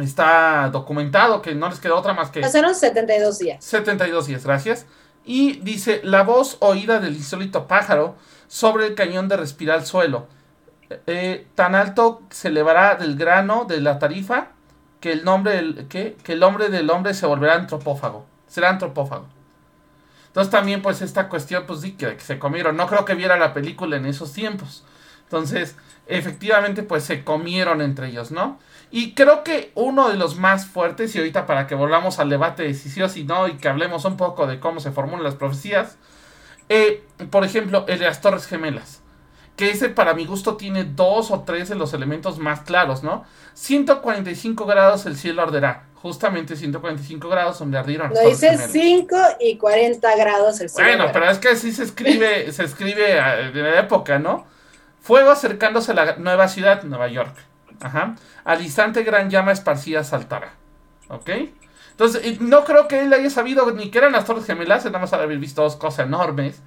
[0.00, 2.40] está documentado que no les quedó otra más que...
[2.40, 3.64] Pasaron 72 días.
[3.64, 4.86] 72 días, gracias.
[5.24, 8.16] Y dice, la voz oída del insólito pájaro
[8.48, 10.28] sobre el cañón de respirar suelo.
[11.06, 14.48] Eh, tan alto se elevará del grano de la tarifa
[15.00, 18.26] que el nombre del, que, el hombre del hombre se volverá antropófago.
[18.46, 19.26] Será antropófago.
[20.28, 22.76] Entonces también pues esta cuestión pues sí que, se comieron.
[22.76, 24.84] No creo que viera la película en esos tiempos.
[25.24, 25.76] Entonces
[26.06, 28.58] efectivamente pues se comieron entre ellos, ¿no?
[28.90, 32.62] Y creo que uno de los más fuertes, y ahorita para que volvamos al debate
[32.64, 35.24] de si sí o si no, y que hablemos un poco de cómo se formulan
[35.24, 35.96] las profecías,
[36.68, 39.01] eh, por ejemplo, el de las Torres Gemelas,
[39.56, 43.24] que ese para mi gusto tiene dos o tres de los elementos más claros, ¿no?
[43.54, 48.12] 145 grados el cielo arderá, justamente 145 grados donde ardieron.
[48.12, 50.88] Lo dice 5 y 40 grados el cielo.
[50.88, 54.46] Bueno, pero es que así se escribe, se escribe eh, de la época, ¿no?
[55.00, 57.36] Fuego acercándose a la nueva ciudad, Nueva York.
[57.80, 58.14] Ajá.
[58.44, 60.54] Al instante gran llama esparcida saltará.
[61.08, 61.30] ¿Ok?
[61.90, 65.12] Entonces, no creo que él haya sabido ni que eran las Torres Gemelas, nada más
[65.12, 66.62] haber visto dos cosas enormes.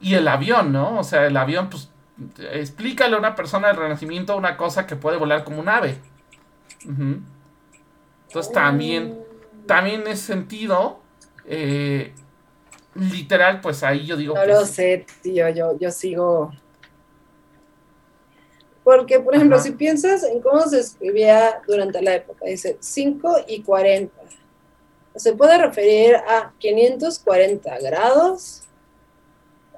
[0.00, 0.98] Y el avión, ¿no?
[0.98, 1.91] O sea, el avión, pues,
[2.38, 5.98] explícale a una persona del Renacimiento una cosa que puede volar como un ave.
[6.84, 9.18] Entonces también,
[9.66, 11.00] también en ese sentido,
[11.46, 12.12] eh,
[12.94, 14.34] literal, pues ahí yo digo...
[14.34, 16.52] No lo sé, tío, yo, yo sigo...
[18.84, 23.62] Porque, por ejemplo, si piensas en cómo se escribía durante la época, dice 5 y
[23.62, 24.12] 40.
[25.14, 28.61] Se puede referir a 540 grados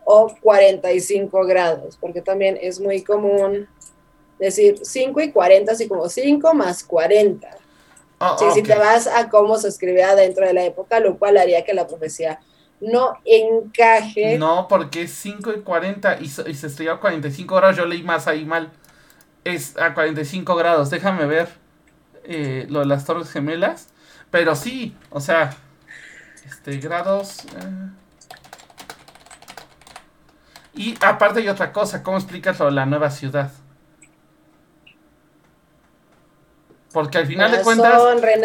[0.05, 3.69] o 45 grados, porque también es muy común
[4.39, 7.49] decir 5 y 40, así como 5 más 40.
[8.21, 11.65] Ah, Si te vas a cómo se escribía dentro de la época, lo cual haría
[11.65, 12.41] que la profecía
[12.81, 14.39] no encaje.
[14.39, 18.03] No, porque es 5 y 40 y, y se escribió a 45 grados, yo leí
[18.03, 18.71] más ahí mal.
[19.45, 21.49] Es a 45 grados, déjame ver
[22.25, 23.89] eh, lo de las torres gemelas.
[24.31, 25.57] Pero sí, o sea,
[26.47, 27.45] este, grados...
[27.45, 28.04] Eh.
[30.77, 33.51] Y aparte hay otra cosa, ¿cómo explicas lo de la nueva ciudad?
[36.93, 38.01] Porque al final de cuentas,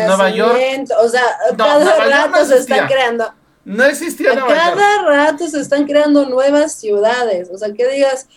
[0.08, 0.60] Nueva York.
[1.04, 1.24] O sea,
[1.56, 3.32] cada rato se están creando.
[3.64, 7.50] No existía Nueva Cada rato se están creando nuevas ciudades.
[7.54, 8.28] O sea, que digas,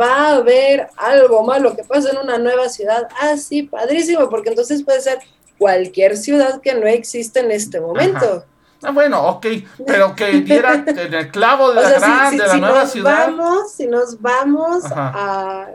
[0.00, 3.08] va a haber algo malo que pasa en una nueva ciudad.
[3.20, 5.18] Ah, sí, padrísimo, porque entonces puede ser
[5.58, 8.46] cualquier ciudad que no existe en este momento.
[8.82, 9.46] Ah, bueno, ok,
[9.86, 13.28] pero que diera en el clavo de la gran, de la nueva ciudad.
[13.28, 15.68] Vamos, si nos vamos a,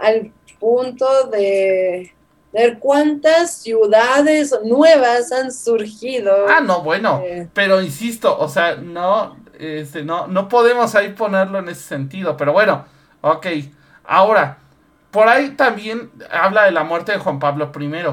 [0.00, 2.12] al punto de
[2.52, 6.46] ver cuántas ciudades nuevas han surgido.
[6.48, 7.48] Ah, no, bueno, eh.
[7.52, 12.52] pero insisto, o sea, no, este, no, no podemos ahí ponerlo en ese sentido, pero
[12.52, 12.86] bueno,
[13.20, 13.46] ok.
[14.04, 14.58] Ahora,
[15.10, 18.04] por ahí también habla de la muerte de Juan Pablo I,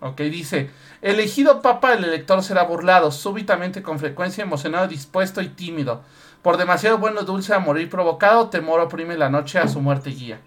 [0.00, 0.70] ok, dice,
[1.04, 6.02] elegido papa el elector será burlado, súbitamente con frecuencia emocionado, dispuesto y tímido,
[6.42, 10.40] por demasiado bueno dulce a morir provocado, temor oprime la noche a su muerte guía.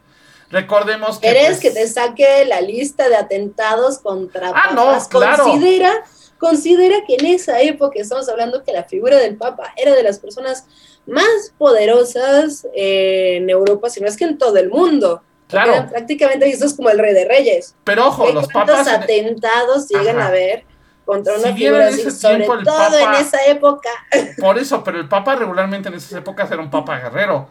[0.49, 1.27] Recordemos que.
[1.27, 5.43] ¿Quieres pues, que te saque la lista de atentados contra ah, No, claro.
[5.43, 5.93] Considera,
[6.37, 10.19] considera que en esa época estamos hablando que la figura del Papa era de las
[10.19, 10.65] personas
[11.05, 15.21] más poderosas en Europa, si no es que en todo el mundo.
[15.47, 15.87] Claro.
[15.89, 17.75] prácticamente eso es como el rey de reyes.
[17.83, 18.87] Pero ojo, los papas.
[18.87, 20.65] atentados llegan a ver
[21.05, 23.89] contra una figura así, sobre todo en esa época.
[24.39, 27.47] Por eso, pero el Papa regularmente en esas épocas era un Papa guerrero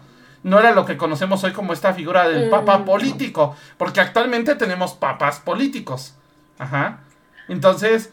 [0.46, 2.84] no era lo que conocemos hoy como esta figura del papa mm.
[2.84, 6.14] político, porque actualmente tenemos papas políticos.
[6.56, 7.00] Ajá.
[7.48, 8.10] Entonces,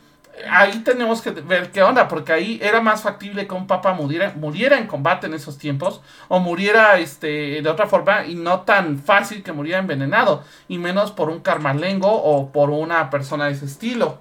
[0.49, 4.33] ahí tenemos que ver qué onda, porque ahí era más factible que un papa muriera,
[4.35, 8.99] muriera en combate en esos tiempos, o muriera este, de otra forma, y no tan
[8.99, 13.65] fácil que muriera envenenado, y menos por un carmalengo o por una persona de ese
[13.65, 14.19] estilo.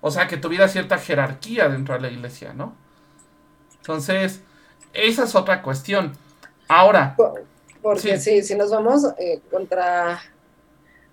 [0.00, 2.74] O sea, que tuviera cierta jerarquía dentro de la iglesia, ¿no?
[3.76, 4.42] Entonces,
[4.92, 6.12] esa es otra cuestión.
[6.68, 7.16] Ahora.
[7.82, 8.42] Porque sí.
[8.42, 10.20] si nos vamos eh, contra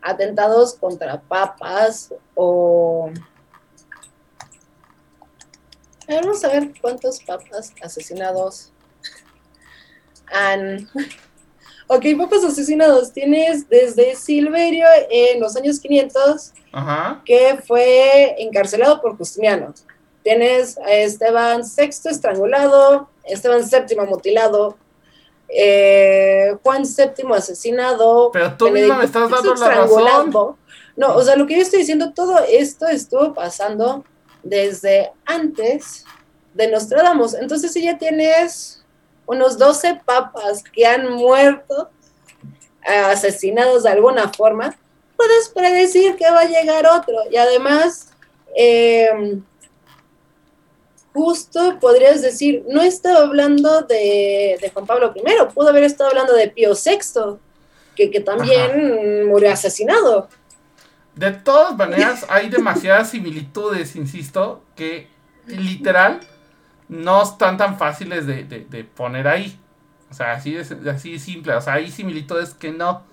[0.02, 3.12] atentados contra papas o...
[6.08, 8.72] vamos a ver cuántos papas asesinados
[10.32, 10.90] han...
[11.94, 13.12] Ok, papas asesinados.
[13.12, 16.54] Tienes desde Silverio en los años 500,
[17.26, 19.74] que fue encarcelado por Justiniano.
[20.24, 24.78] Tienes a Esteban VI estrangulado, Esteban VII mutilado,
[25.50, 28.32] eh, Juan VII asesinado.
[28.32, 30.56] Pero tú mismo me estás dando la razón.
[30.96, 34.06] No, o sea, lo que yo estoy diciendo, todo esto estuvo pasando
[34.43, 36.06] desde antes
[36.54, 37.34] de Nostradamus.
[37.34, 38.84] Entonces, si ya tienes
[39.25, 41.89] unos 12 papas que han muerto,
[42.84, 44.75] asesinados de alguna forma,
[45.15, 47.15] puedes predecir que va a llegar otro.
[47.30, 48.12] Y además,
[48.56, 49.43] em,
[51.13, 56.47] justo podrías decir, no estaba hablando de, Juan Pablo I, pudo haber estado hablando de
[56.47, 57.38] Pío VI,
[57.95, 60.27] que, que también murió asesinado.
[61.15, 65.10] De todas maneras, hay demasiadas similitudes, insisto, que
[65.45, 66.21] literal
[66.88, 69.60] no están tan fáciles de, de, poner ahí.
[70.10, 71.54] O sea, así es así simple.
[71.54, 73.04] O sea, hay similitudes que no.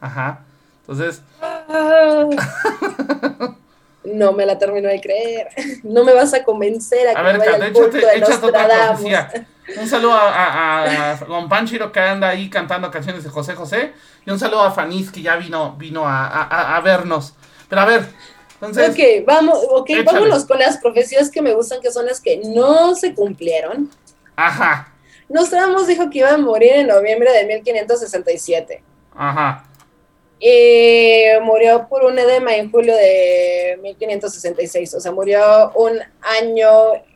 [0.00, 0.40] Ajá.
[0.80, 1.22] Entonces.
[4.04, 5.48] no me la termino de creer.
[5.82, 9.02] No me vas a convencer a, que ver, vaya al culto de Nostradamus.
[9.78, 13.92] Un saludo a, a, Don Panchiro que anda ahí cantando canciones de José José.
[14.26, 17.34] Y un saludo a Fanis que ya vino, vino a, vernos.
[17.68, 18.06] Pero a ver,
[18.54, 18.90] entonces.
[18.90, 22.94] Ok, vamos, okay, vámonos con las profecías que me gustan, que son las que no
[22.94, 23.90] se cumplieron.
[24.36, 24.92] Ajá.
[25.28, 28.82] Nostradamus dijo que iba a morir en noviembre de 1567.
[29.16, 29.64] Ajá.
[30.46, 34.92] Y murió por un edema en julio de 1566.
[34.92, 36.68] O sea, murió un año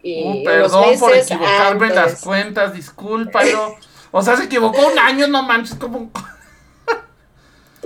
[0.03, 0.41] y.
[0.41, 3.77] Uh, perdón meses por equivocarme las cuentas, discúlpalo.
[4.11, 6.11] O sea, se equivocó un año, no manches, como.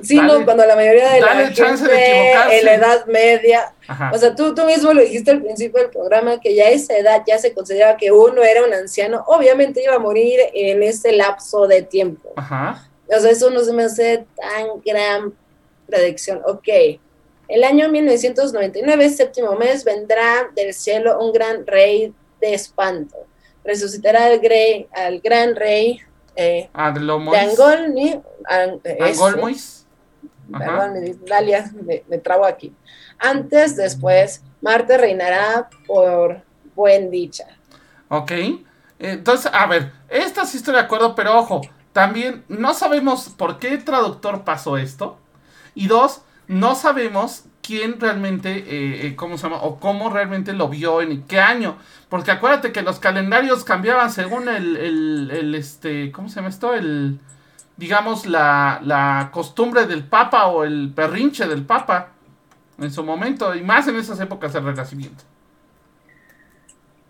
[0.01, 3.75] Sí, no, cuando la mayoría de la gente en la edad media,
[4.13, 6.97] o sea, tú, tú mismo lo dijiste al principio del programa, que ya a esa
[6.97, 11.13] edad ya se consideraba que uno era un anciano, obviamente iba a morir en ese
[11.13, 12.33] lapso de tiempo.
[12.37, 12.89] Ajá.
[13.15, 15.35] O sea, eso no se me hace tan gran
[15.87, 16.41] predicción.
[16.47, 16.69] Ok,
[17.49, 23.17] el año 1999, séptimo mes, vendrá del cielo un gran rey de espanto.
[23.65, 26.01] Resucitará al, grey, al gran rey
[26.35, 28.23] eh, de Angolmi.
[28.99, 29.87] Angolmois.
[30.51, 30.95] Perdón,
[31.27, 32.75] Dalia, me, me trago aquí.
[33.19, 36.43] Antes, después, Marte reinará por
[36.75, 37.47] buen dicha.
[38.09, 38.33] Ok.
[38.99, 41.61] Entonces, a ver, esta sí estoy de acuerdo, pero ojo,
[41.93, 45.19] también no sabemos por qué traductor pasó esto.
[45.75, 49.63] Y dos, no sabemos quién realmente, eh, eh, ¿cómo se llama?
[49.63, 51.77] O cómo realmente lo vio en qué año.
[52.09, 56.75] Porque acuérdate que los calendarios cambiaban según el, el, el este, ¿cómo se llama esto?
[56.75, 57.21] El,
[57.77, 62.09] digamos, la, la costumbre del Papa o el perrinche del Papa
[62.79, 65.25] en su momento, y más en esas épocas del Renacimiento.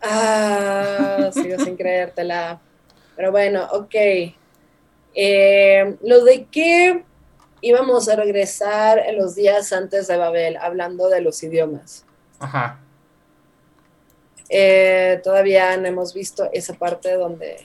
[0.03, 2.61] Ah, sigo sin creértela.
[3.17, 3.95] Pero bueno, ok.
[5.15, 7.05] Eh, lo de que
[7.61, 12.05] íbamos a regresar en los días antes de Babel, hablando de los idiomas.
[12.39, 12.81] Ajá.
[14.49, 17.57] Eh, todavía no hemos visto esa parte donde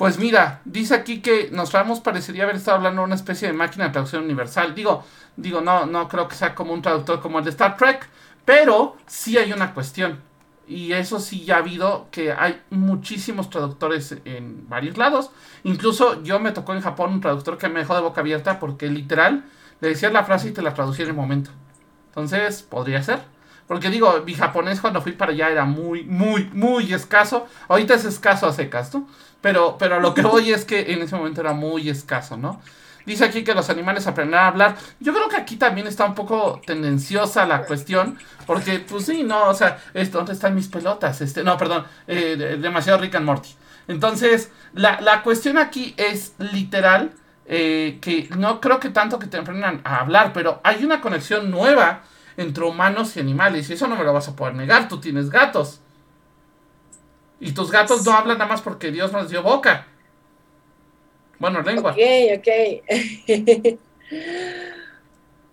[0.00, 3.52] pues mira, dice aquí que nos vamos parecería haber estado hablando de una especie de
[3.52, 4.74] máquina de traducción universal.
[4.74, 5.04] Digo,
[5.36, 8.08] digo, no, no creo que sea como un traductor como el de Star Trek,
[8.46, 10.22] pero sí hay una cuestión.
[10.70, 15.32] Y eso sí ya ha habido que hay muchísimos traductores en varios lados.
[15.64, 18.86] Incluso yo me tocó en Japón un traductor que me dejó de boca abierta porque
[18.86, 19.44] literal
[19.80, 21.50] le decías la frase y te la traducía en el momento.
[22.06, 23.18] Entonces, podría ser.
[23.66, 27.48] Porque digo, mi japonés cuando fui para allá era muy, muy, muy escaso.
[27.66, 29.08] Ahorita es escaso a secas, ¿no?
[29.40, 32.60] Pero, pero lo que voy es que en ese momento era muy escaso, ¿no?
[33.10, 34.76] Dice aquí que los animales aprenderán a hablar.
[35.00, 38.16] Yo creo que aquí también está un poco tendenciosa la cuestión.
[38.46, 41.20] Porque, pues sí, no, o sea, ¿dónde están mis pelotas?
[41.20, 43.48] Este, no, perdón, eh, demasiado Rick and Morty.
[43.88, 47.10] Entonces, la, la cuestión aquí es literal.
[47.46, 51.50] Eh, que no creo que tanto que te aprendan a hablar, pero hay una conexión
[51.50, 52.02] nueva
[52.36, 53.68] entre humanos y animales.
[53.70, 54.86] Y eso no me lo vas a poder negar.
[54.86, 55.80] Tú tienes gatos.
[57.40, 59.88] Y tus gatos no hablan nada más porque Dios nos dio boca.
[61.40, 61.92] Bueno, lengua.
[61.92, 61.98] Ok,
[62.38, 63.80] ok.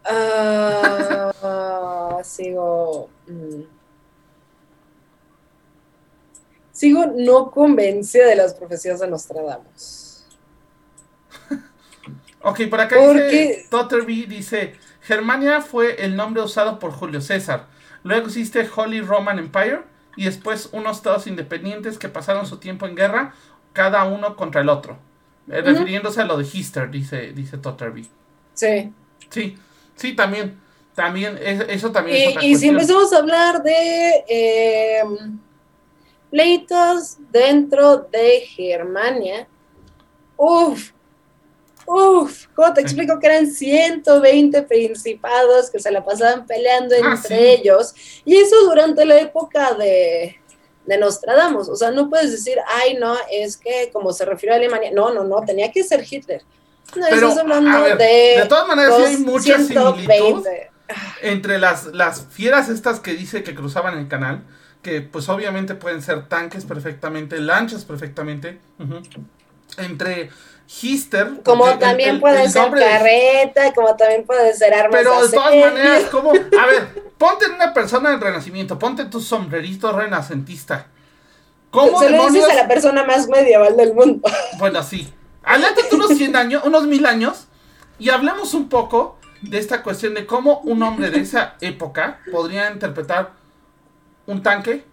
[0.09, 3.09] Ah, sigo.
[3.27, 3.63] Mm.
[6.71, 10.25] Sigo no convencida de las profecías de Nostradamus.
[12.41, 17.67] ok, por acá dice Totterby dice: Germania fue el nombre usado por Julio César.
[18.03, 19.81] Luego existe Holy Roman Empire
[20.15, 23.33] y después unos estados independientes que pasaron su tiempo en guerra,
[23.73, 24.97] cada uno contra el otro.
[25.49, 28.07] Eh, refiriéndose a lo de Hister, dice, dice Totterby.
[28.53, 28.93] Sí.
[29.29, 29.57] Sí,
[29.95, 30.59] sí, también.
[30.93, 35.03] También, eso también y, es otra Y si empezamos a hablar de eh,
[36.31, 39.47] pleitos dentro de Germania,
[40.35, 40.91] uff,
[41.87, 47.53] Uf, ¿cómo te explico que eran 120 principados que se la pasaban peleando ah, entre
[47.53, 47.93] ellos?
[48.25, 50.35] Y eso durante la época de,
[50.87, 51.69] de Nostradamus.
[51.69, 54.89] O sea, no puedes decir, ay, no, es que como se refirió a Alemania.
[54.93, 56.41] No, no, no, tenía que ser Hitler.
[56.95, 57.95] No, Pero, estás hablando de.
[58.39, 60.43] De todas maneras, sí hay mucha similitud
[61.21, 64.43] entre las, las fieras estas que dice que cruzaban el canal,
[64.81, 68.59] que pues obviamente pueden ser tanques perfectamente, lanchas perfectamente.
[69.77, 70.29] entre
[70.81, 71.41] Hister.
[71.43, 75.21] Como el- también el- puede el ser de- carreta, como también puede ser armas Pero
[75.27, 76.31] de todas maneras, ¿cómo?
[76.31, 80.87] A ver, ponte en una persona del renacimiento, ponte tu sombrerito renacentista.
[81.71, 82.33] ¿Cómo Se lo demonios?
[82.33, 84.27] dices a la persona más medieval del mundo.
[84.57, 85.13] Bueno, sí.
[85.43, 87.47] Aléjate unos 100 años, unos mil años,
[87.99, 92.69] y hablemos un poco de esta cuestión de cómo un hombre de esa época podría
[92.71, 93.31] interpretar
[94.25, 94.83] un tanque,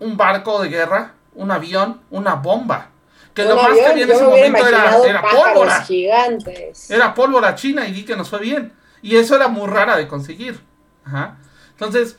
[0.00, 2.90] un barco de guerra, un avión, una bomba.
[3.32, 5.82] Que lo más que había en ese momento era, era pólvora.
[5.82, 6.90] gigantes.
[6.90, 8.72] Era pólvora china y di que nos fue bien.
[9.02, 10.60] Y eso era muy rara de conseguir.
[11.04, 11.36] Ajá.
[11.70, 12.18] Entonces,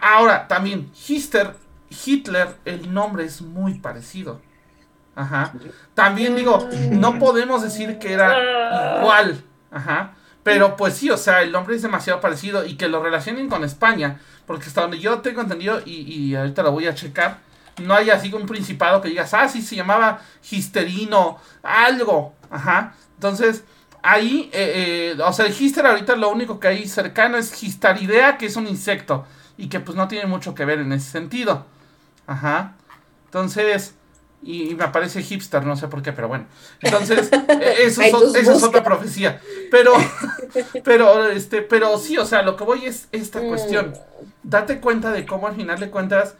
[0.00, 1.56] ahora también, Hister,
[2.04, 4.40] Hitler, el nombre es muy parecido.
[5.14, 5.52] Ajá.
[5.94, 9.42] También digo, no podemos decir que era igual.
[9.70, 10.14] Ajá.
[10.42, 13.62] Pero pues sí, o sea, el nombre es demasiado parecido y que lo relacionen con
[13.62, 14.20] España.
[14.46, 17.38] Porque hasta donde yo tengo entendido, y, y ahorita lo voy a checar,
[17.80, 22.34] no hay así un principado que digas, ah, sí, se llamaba Histerino, algo.
[22.50, 22.94] Ajá.
[23.14, 23.64] Entonces,
[24.02, 28.38] ahí, eh, eh, o sea, el Hister ahorita lo único que hay cercano es Histaridea,
[28.38, 29.24] que es un insecto.
[29.58, 31.66] Y que pues no tiene mucho que ver en ese sentido.
[32.26, 32.74] Ajá.
[33.26, 33.94] Entonces,
[34.42, 36.46] y, y me aparece hipster, no sé por qué, pero bueno.
[36.80, 39.40] Entonces, eh, eso, Ahí es, otra profecía.
[39.70, 39.92] Pero,
[40.84, 43.48] pero, este, pero sí, o sea, lo que voy es esta Mm.
[43.48, 43.94] cuestión.
[44.42, 46.34] Date cuenta de cómo al final de cuentas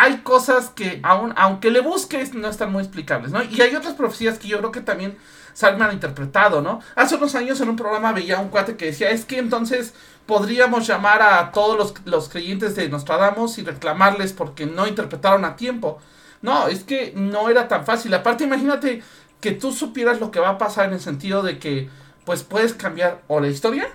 [0.00, 3.42] hay cosas que aun, aunque le busques no están muy explicables, ¿no?
[3.42, 5.18] Y hay otras profecías que yo creo que también
[5.54, 6.80] se han malinterpretado, ¿no?
[6.94, 9.94] Hace unos años en un programa veía un cuate que decía, es que entonces
[10.24, 15.56] podríamos llamar a todos los, los creyentes de Nostradamus y reclamarles porque no interpretaron a
[15.56, 15.98] tiempo.
[16.42, 18.14] No, es que no era tan fácil.
[18.14, 19.02] Aparte, imagínate
[19.40, 21.90] que tú supieras lo que va a pasar en el sentido de que,
[22.24, 23.88] pues, puedes cambiar o la historia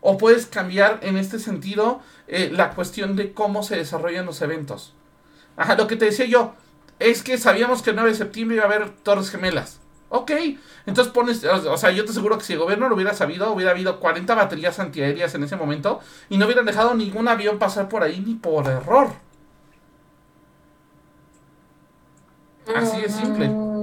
[0.00, 4.94] o puedes cambiar en este sentido eh, la cuestión de cómo se desarrollan los eventos.
[5.58, 6.54] Ajá, lo que te decía yo
[6.98, 9.80] es que sabíamos que el 9 de septiembre iba a haber Torres Gemelas.
[10.08, 10.30] Ok,
[10.86, 13.72] entonces pones, o sea, yo te aseguro que si el gobierno lo hubiera sabido, hubiera
[13.72, 16.00] habido 40 baterías antiaéreas en ese momento
[16.30, 19.10] y no hubieran dejado ningún avión pasar por ahí ni por error.
[22.74, 23.48] Así de simple.
[23.48, 23.78] Mm,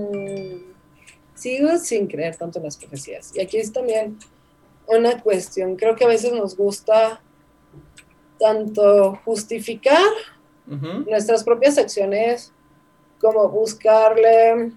[1.35, 3.31] Sigo sin creer tanto en las profecías.
[3.35, 4.17] Y aquí es también
[4.87, 5.75] una cuestión.
[5.75, 7.21] Creo que a veces nos gusta
[8.39, 10.01] tanto justificar
[10.67, 12.51] Nuestras propias acciones
[13.19, 14.71] como buscarle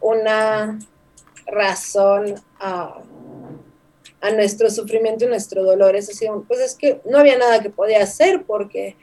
[0.00, 0.78] una
[1.46, 3.02] razón a,
[4.20, 5.96] a nuestro sufrimiento y nuestro dolor.
[5.96, 8.96] Es así, pues es que no había nada que podía hacer porque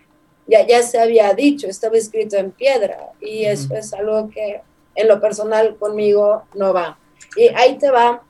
[0.47, 4.61] ya, ya se había dicho, estaba escrito en piedra y eso es algo que
[4.95, 6.97] en lo personal conmigo no va.
[7.35, 8.23] Y ahí te va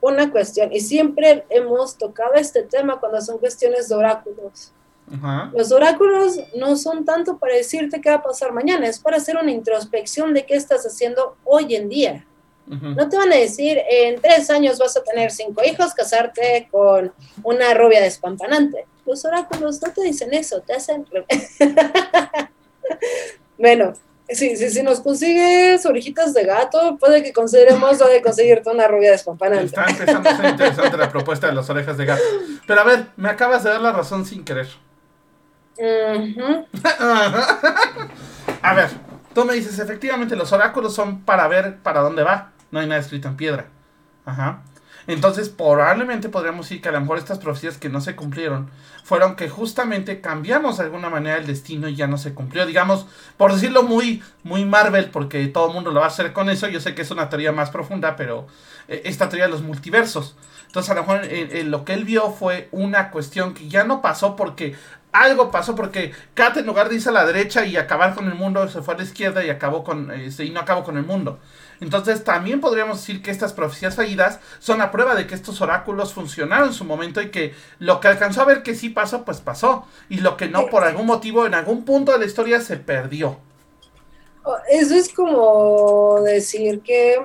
[0.00, 4.72] una cuestión, y siempre hemos tocado este tema cuando son cuestiones de oráculos.
[5.12, 5.50] Ajá.
[5.54, 9.36] Los oráculos no son tanto para decirte qué va a pasar mañana, es para hacer
[9.36, 12.26] una introspección de qué estás haciendo hoy en día.
[12.66, 17.12] No te van a decir, en tres años vas a tener cinco hijos, casarte con
[17.42, 18.86] una rubia despampanante.
[19.04, 21.04] Los oráculos no te dicen eso, te hacen...
[23.58, 23.94] bueno,
[24.28, 28.86] si, si, si nos consigues orejitas de gato, puede que consideremos lo de conseguirte una
[28.86, 29.66] rubia despampanante.
[29.66, 32.22] Está a ser interesante la propuesta de las orejas de gato.
[32.68, 34.68] Pero a ver, me acabas de dar la razón sin querer.
[38.62, 38.90] A ver,
[39.34, 42.52] tú me dices, efectivamente los oráculos son para ver para dónde va.
[42.70, 43.66] No hay nada escrito en piedra.
[44.24, 44.62] Ajá.
[45.06, 48.70] Entonces, probablemente podríamos decir que a lo mejor estas profecías que no se cumplieron
[49.02, 52.66] fueron que justamente cambiamos de alguna manera el destino y ya no se cumplió.
[52.66, 53.06] Digamos,
[53.36, 56.68] por decirlo muy, muy Marvel, porque todo el mundo lo va a hacer con eso.
[56.68, 58.46] Yo sé que es una teoría más profunda, pero
[58.88, 60.36] eh, esta teoría de los multiversos.
[60.66, 63.82] Entonces, a lo mejor eh, eh, lo que él vio fue una cuestión que ya
[63.82, 64.76] no pasó porque
[65.12, 68.34] algo pasó porque Kat en lugar de irse a la derecha y acabar con el
[68.34, 71.04] mundo se fue a la izquierda y acabó con eh, y no acabó con el
[71.04, 71.38] mundo.
[71.80, 76.12] Entonces también podríamos decir que estas profecías fallidas son la prueba de que estos oráculos
[76.12, 79.40] funcionaron en su momento y que lo que alcanzó a ver que sí pasó, pues
[79.40, 79.86] pasó.
[80.08, 83.38] Y lo que no, por algún motivo, en algún punto de la historia se perdió.
[84.44, 87.18] Oh, Eso es como decir que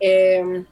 [0.00, 0.64] eh,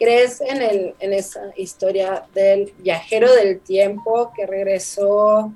[0.00, 5.52] crees en, el, en esa historia del viajero del tiempo que regresó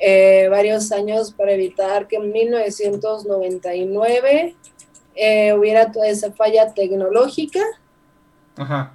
[0.00, 4.56] eh, varios años para evitar que en 1999
[5.16, 7.60] eh, hubiera toda esa falla tecnológica.
[8.56, 8.92] Ajá.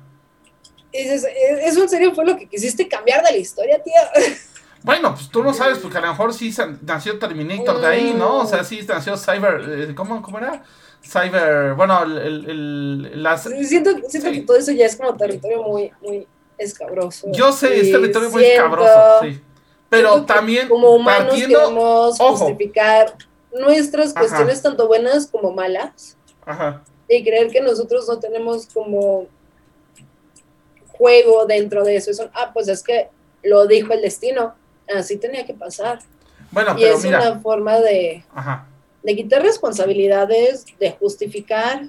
[0.91, 4.09] Y dices, ¿e- ¿eso en serio fue lo que quisiste cambiar de la historia, tía?
[4.81, 8.37] Bueno, pues tú no sabes, porque a lo mejor sí nació Terminator de ahí, ¿no?
[8.37, 9.89] O sea, sí nació Cyber.
[9.89, 10.63] eh, ¿Cómo, cómo era?
[11.03, 11.73] Cyber.
[11.75, 12.17] Bueno, el.
[12.49, 14.39] el, las, Siento, siento Sí.
[14.39, 16.27] que todo eso ya es como territorio muy, muy
[16.57, 17.27] escabroso.
[17.31, 18.91] yo sé, es territorio muy escabroso,
[19.21, 19.41] sí.
[19.89, 21.59] Pero también como humanos partiendo.
[21.59, 22.37] queremos ojo.
[22.37, 23.15] justificar
[23.51, 24.19] nuestras Ajá.
[24.19, 26.83] cuestiones tanto buenas como malas Ajá.
[27.07, 29.25] y creer que nosotros no tenemos como
[30.91, 32.11] juego dentro de eso.
[32.11, 33.09] Eso, ah, pues es que
[33.43, 34.53] lo dijo el destino,
[34.95, 35.99] así tenía que pasar.
[36.51, 37.19] Bueno, y pero es mira.
[37.31, 38.67] una forma de, Ajá.
[39.03, 41.83] De quitar responsabilidades, de justificar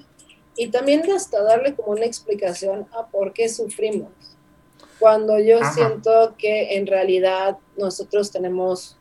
[0.55, 4.09] y también de hasta darle como una explicación a por qué sufrimos.
[4.99, 5.73] Cuando yo Ajá.
[5.73, 8.97] siento que en realidad nosotros tenemos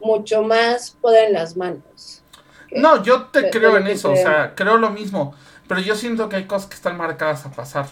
[0.00, 2.22] mucho más poder en las manos.
[2.70, 4.32] No, yo te de- creo de en eso, o creemos.
[4.32, 5.34] sea, creo lo mismo,
[5.66, 7.86] pero yo siento que hay cosas que están marcadas a pasar.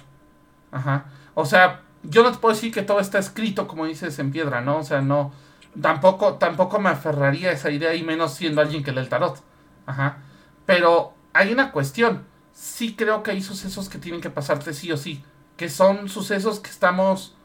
[0.70, 1.07] Ajá.
[1.34, 4.61] O sea, yo no te puedo decir que todo está escrito, como dices, en piedra,
[4.61, 4.78] ¿no?
[4.78, 5.32] O sea, no,
[5.81, 9.43] tampoco, tampoco me aferraría a esa idea, y menos siendo alguien que lee el tarot.
[9.87, 10.18] Ajá.
[10.64, 14.97] Pero hay una cuestión, sí creo que hay sucesos que tienen que pasarte sí o
[14.97, 15.24] sí,
[15.57, 17.37] que son sucesos que estamos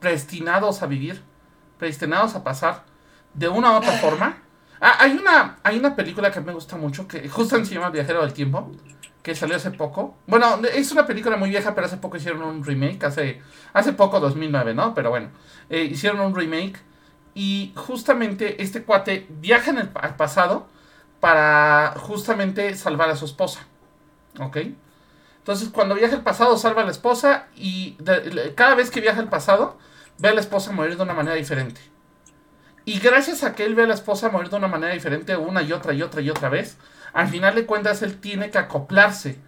[0.00, 1.22] predestinados a vivir,
[1.78, 2.84] predestinados a pasar,
[3.34, 4.38] de una u otra forma.
[4.80, 8.22] Ah, hay una, hay una película que me gusta mucho, que justo se llama Viajero
[8.22, 8.70] del Tiempo,
[9.22, 10.16] que salió hace poco.
[10.26, 14.20] Bueno, es una película muy vieja, pero hace poco hicieron un remake, hace, hace poco,
[14.20, 14.94] 2009, ¿no?
[14.94, 15.30] Pero bueno,
[15.68, 16.78] eh, hicieron un remake
[17.36, 20.68] y justamente este cuate viaja en el al pasado
[21.20, 23.60] para justamente salvar a su esposa,
[24.40, 24.56] ¿ok?
[25.38, 29.20] Entonces, cuando viaja al pasado, salva a la esposa y de- cada vez que viaja
[29.20, 29.78] al pasado,
[30.18, 31.80] ve a la esposa morir de una manera diferente.
[32.86, 35.62] Y gracias a que él ve a la esposa morir de una manera diferente una
[35.62, 36.78] y otra y otra y otra vez,
[37.12, 39.38] al final de cuentas él tiene que acoplarse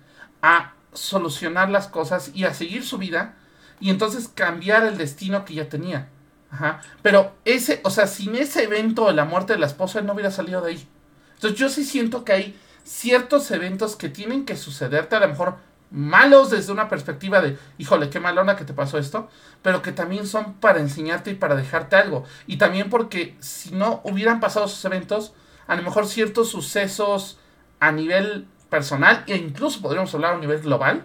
[0.43, 3.37] a solucionar las cosas y a seguir su vida
[3.81, 6.11] y entonces cambiar el destino que ya tenía.
[6.51, 6.81] Ajá.
[7.03, 10.15] Pero ese, o sea, sin ese evento de la muerte de la esposa, él no
[10.15, 10.89] hubiera salido de ahí.
[11.35, 15.57] Entonces yo sí siento que hay ciertos eventos que tienen que sucederte, a lo mejor
[15.91, 19.29] malos desde una perspectiva de, híjole, qué malona que te pasó esto,
[19.63, 22.25] pero que también son para enseñarte y para dejarte algo.
[22.47, 25.33] Y también porque si no hubieran pasado esos eventos,
[25.67, 27.39] a lo mejor ciertos sucesos
[27.81, 31.05] a nivel personal e incluso podríamos hablar a nivel global,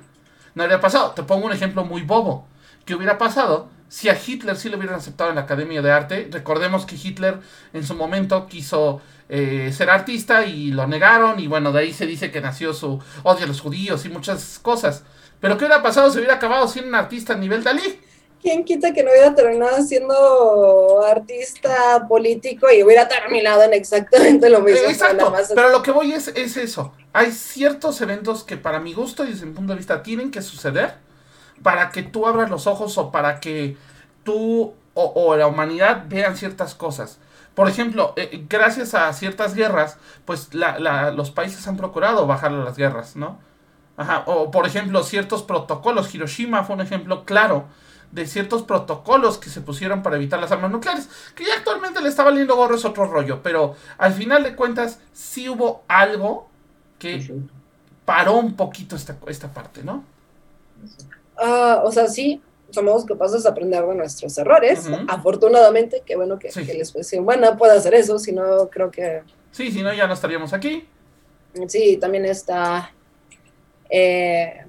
[0.55, 1.11] no habría pasado.
[1.11, 2.47] Te pongo un ejemplo muy bobo.
[2.85, 6.27] ¿Qué hubiera pasado si a Hitler sí lo hubieran aceptado en la Academia de Arte?
[6.31, 7.37] Recordemos que Hitler
[7.73, 12.07] en su momento quiso eh, ser artista y lo negaron y bueno, de ahí se
[12.07, 15.03] dice que nació su odio a los judíos y muchas cosas.
[15.39, 17.99] Pero ¿qué hubiera pasado si hubiera acabado siendo un artista a nivel Dalí?
[18.41, 24.61] ¿Quién quita que no hubiera terminado siendo artista político y hubiera terminado en exactamente lo
[24.61, 24.89] mismo?
[24.89, 26.95] Exacto, pero lo que voy es, es eso.
[27.13, 30.41] Hay ciertos eventos que para mi gusto y desde mi punto de vista tienen que
[30.41, 30.95] suceder
[31.63, 33.77] para que tú abras los ojos o para que
[34.23, 37.19] tú o, o la humanidad vean ciertas cosas.
[37.55, 42.51] Por ejemplo, eh, gracias a ciertas guerras, pues la- la- los países han procurado bajar
[42.51, 43.39] las guerras, ¿no?
[43.97, 46.13] Ajá, o por ejemplo, ciertos protocolos.
[46.15, 47.65] Hiroshima fue un ejemplo claro
[48.11, 52.09] de ciertos protocolos que se pusieron para evitar las armas nucleares, que ya actualmente le
[52.09, 56.49] está valiendo gorro es otro rollo, pero al final de cuentas sí hubo algo
[56.99, 57.31] que
[58.05, 60.03] paró un poquito esta, esta parte, ¿no?
[61.43, 62.41] Ah, o sea, sí,
[62.71, 64.87] somos capaces de aprender de nuestros errores.
[65.07, 66.65] Afortunadamente, qué bueno que, Sí.
[66.65, 69.21] que la especie humana pueda hacer eso, si no, creo que
[69.51, 70.87] Sí, si no ya no estaríamos aquí.
[71.67, 72.91] sí, también está.
[73.89, 74.65] eh,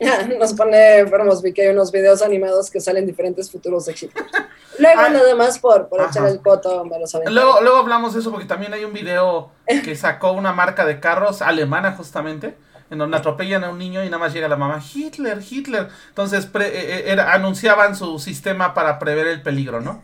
[0.38, 3.94] nos pone enfermos, vi que hay unos videos animados que salen diferentes futuros de.
[4.78, 7.30] Luego, Ah, nada más por, por echar el coto, me los aventé.
[7.32, 9.50] Luego, luego hablamos de eso porque también hay un video
[9.84, 12.56] que sacó una marca de carros alemana justamente,
[12.92, 15.88] en donde atropellan a un niño y nada más llega la mamá, Hitler, Hitler.
[16.10, 20.02] Entonces pre- eh, eh, era- anunciaban su sistema para prever el peligro, ¿no?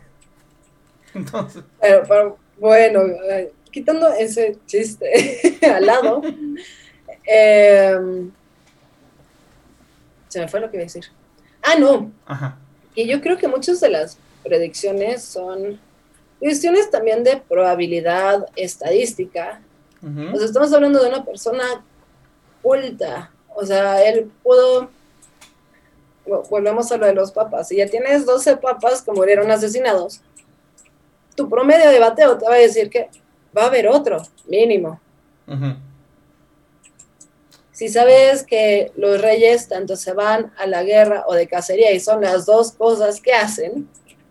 [1.13, 6.21] Entonces, Pero, pero, bueno, eh, quitando ese chiste al lado,
[7.25, 7.95] eh,
[10.27, 11.05] se me fue lo que iba a decir.
[11.61, 12.57] Ah, no, ajá.
[12.95, 15.79] y yo creo que muchas de las predicciones son
[16.39, 19.59] cuestiones también de probabilidad estadística.
[20.01, 20.33] ujú.
[20.35, 21.63] O sea, estamos hablando de una persona
[22.61, 23.31] culta.
[23.55, 24.89] O sea, él pudo.
[26.49, 27.67] Volvemos a lo de los papas.
[27.67, 30.21] Si ya tienes 12 papas que murieron asesinados,
[31.35, 33.09] tu promedio de bateo te va a decir que
[33.57, 34.99] va a haber otro, mínimo.
[37.71, 41.99] Si sabes que los reyes tanto se van a la guerra o de cacería y
[41.99, 43.87] son las dos cosas que hacen,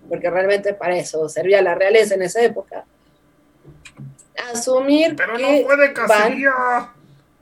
[0.08, 2.84] porque realmente para eso servía la realeza en esa época,
[4.52, 6.92] asumir Pero que no fue de van cacería.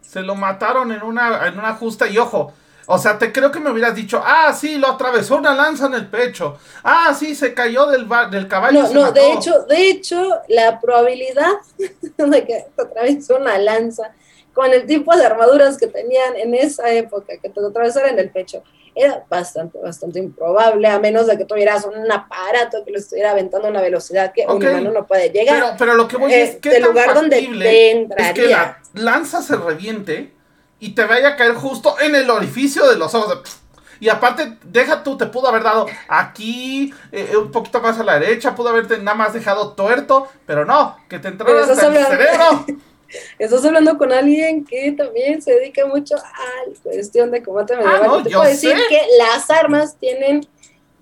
[0.09, 2.53] Se lo mataron en una, en una justa y ojo.
[2.89, 5.95] O sea, te creo que me hubieras dicho, ah, sí, lo atravesó una lanza en
[5.95, 6.57] el pecho.
[6.85, 8.83] Ah, sí, se cayó del, del caballo.
[8.85, 9.13] No, no, mató".
[9.15, 14.13] de hecho, de hecho, la probabilidad de que te atraviese una lanza
[14.55, 18.63] con el tipo de armaduras que tenían en esa época, que te atravesaran el pecho,
[18.95, 23.67] era bastante, bastante improbable, a menos de que tuvieras un aparato que lo estuviera aventando
[23.67, 24.55] a una velocidad que Ok.
[24.63, 25.57] un humano no puede llegar.
[25.61, 28.49] Pero, pero lo que voy Eh, es que del lugar donde te es que entraría.
[28.49, 30.33] la, lanza se reviente
[30.81, 33.61] y te vaya a caer justo en el orificio de los ojos.
[33.99, 38.19] Y aparte, deja tú, te pudo haber dado aquí, eh, un poquito más a la
[38.19, 42.67] derecha, pudo haberte nada más dejado tuerto, pero no, que te entró hasta el cerebro.
[43.39, 48.01] Estás hablando con alguien que también se dedica mucho a la cuestión de combate medieval.
[48.03, 50.47] Ah, no, te puedo decir que las armas tienen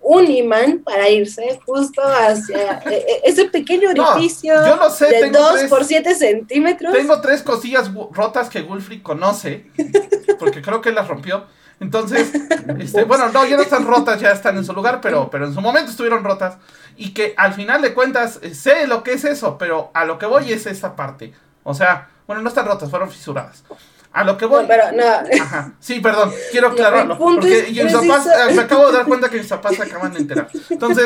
[0.04, 6.14] un imán para irse justo hacia e, e, ese pequeño orificio de 2 por 7
[6.14, 6.92] centímetros.
[6.92, 9.66] Tengo tres cosillas rotas que Gulfrey conoce,
[10.38, 11.46] porque creo que las rompió.
[11.80, 12.32] Entonces,
[12.78, 15.54] este, bueno, no, ya no están rotas, ya están en su lugar, pero, pero en
[15.54, 16.58] su momento estuvieron rotas.
[16.96, 20.18] Y que al final de cuentas, eh, sé lo que es eso, pero a lo
[20.18, 21.32] que voy es esa parte.
[21.64, 23.64] O sea, bueno, no están rotas, fueron fisuradas.
[24.14, 24.62] A lo que voy.
[24.62, 25.42] No, pero no.
[25.42, 25.72] Ajá.
[25.80, 27.18] Sí, perdón, quiero aclararlo.
[27.18, 30.48] Porque mis papás, me acabo de dar cuenta que mis papás se acaban de enterar.
[30.70, 31.04] Entonces,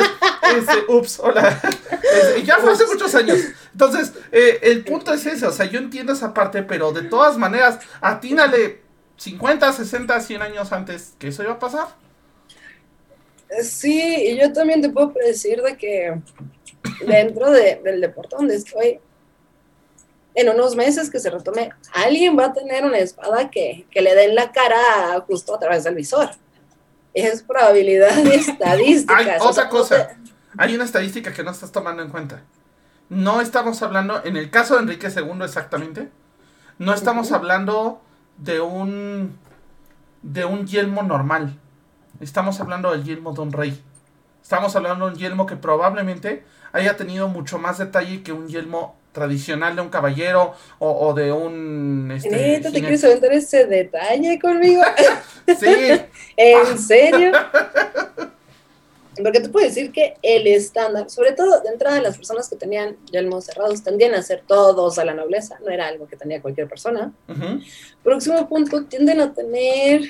[0.55, 1.59] este, ups, hola.
[1.91, 3.39] Este, ya fue hace muchos años.
[3.71, 5.47] Entonces, eh, el punto es ese.
[5.47, 8.81] O sea, yo entiendo esa parte, pero de todas maneras, atínale
[9.17, 11.87] 50, 60, 100 años antes que eso iba a pasar.
[13.63, 16.13] Sí, y yo también te puedo decir de que
[17.07, 18.99] dentro del deporte donde estoy,
[20.35, 24.35] en unos meses que se retome, alguien va a tener una espada que, le den
[24.35, 26.29] la cara justo a través del visor.
[27.13, 29.17] Es probabilidad estadística.
[29.17, 30.09] Hay otra cosa.
[30.57, 32.43] Hay una estadística que no estás tomando en cuenta.
[33.09, 36.09] No estamos hablando, en el caso de Enrique II exactamente,
[36.77, 38.01] no estamos hablando
[38.37, 39.37] de un
[40.21, 41.57] de un yelmo normal.
[42.19, 43.83] Estamos hablando del yelmo de un rey.
[44.41, 48.98] Estamos hablando de un yelmo que probablemente haya tenido mucho más detalle que un yelmo
[49.19, 52.11] tradicional de un caballero o, de un...
[52.15, 54.81] Este, ¿te quieres aventar ese detalle conmigo?
[55.59, 56.01] sí.
[56.37, 57.31] ¿En serio?
[59.21, 62.95] Porque te puedo decir que el estándar, sobre todo de entrada las personas que tenían
[63.11, 66.69] yelmos cerrados, tendían a ser todos a la nobleza, no era algo que tenía cualquier
[66.69, 67.11] persona.
[68.01, 70.01] Próximo punto, tienden a tener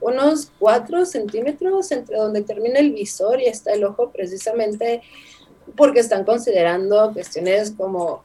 [0.00, 5.02] unos 4 centímetros entre donde termina el visor y está el ojo, precisamente
[5.74, 8.24] porque están considerando cuestiones como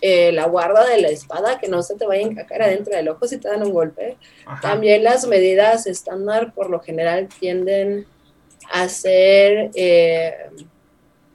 [0.00, 3.08] eh, la guarda de la espada, que no se te vaya a encajar adentro del
[3.08, 4.16] ojo si te dan un golpe.
[4.62, 8.06] También las medidas estándar por lo general tienden
[8.70, 10.50] a ser eh,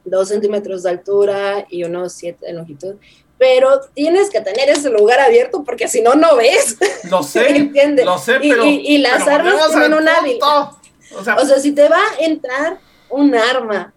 [0.04, 2.94] dos centímetros de altura y unos siete de longitud.
[3.36, 6.76] Pero tienes que tener ese lugar abierto porque si no, no ves.
[7.10, 7.70] Lo sé,
[8.04, 8.64] lo sé, pero...
[8.64, 10.38] Y, las armas tienen un hábil.
[10.42, 12.78] O sea, o sea, si te va a entrar
[13.10, 13.93] un arma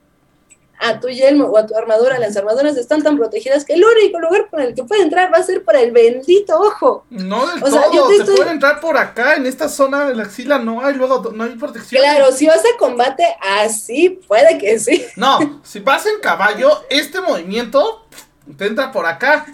[0.79, 4.19] a tu yelmo o a tu armadura, las armaduras están tan protegidas que el único
[4.19, 7.05] lugar por el que puede entrar va a ser por el bendito ojo.
[7.09, 10.85] No del todo, te, puede entrar por acá, en esta zona de la axila no
[10.85, 12.01] hay, luego no hay protección.
[12.01, 15.05] Claro, si vas a combate así, puede que sí.
[15.15, 18.07] No, si vas en caballo, este movimiento
[18.57, 19.45] te entra por acá.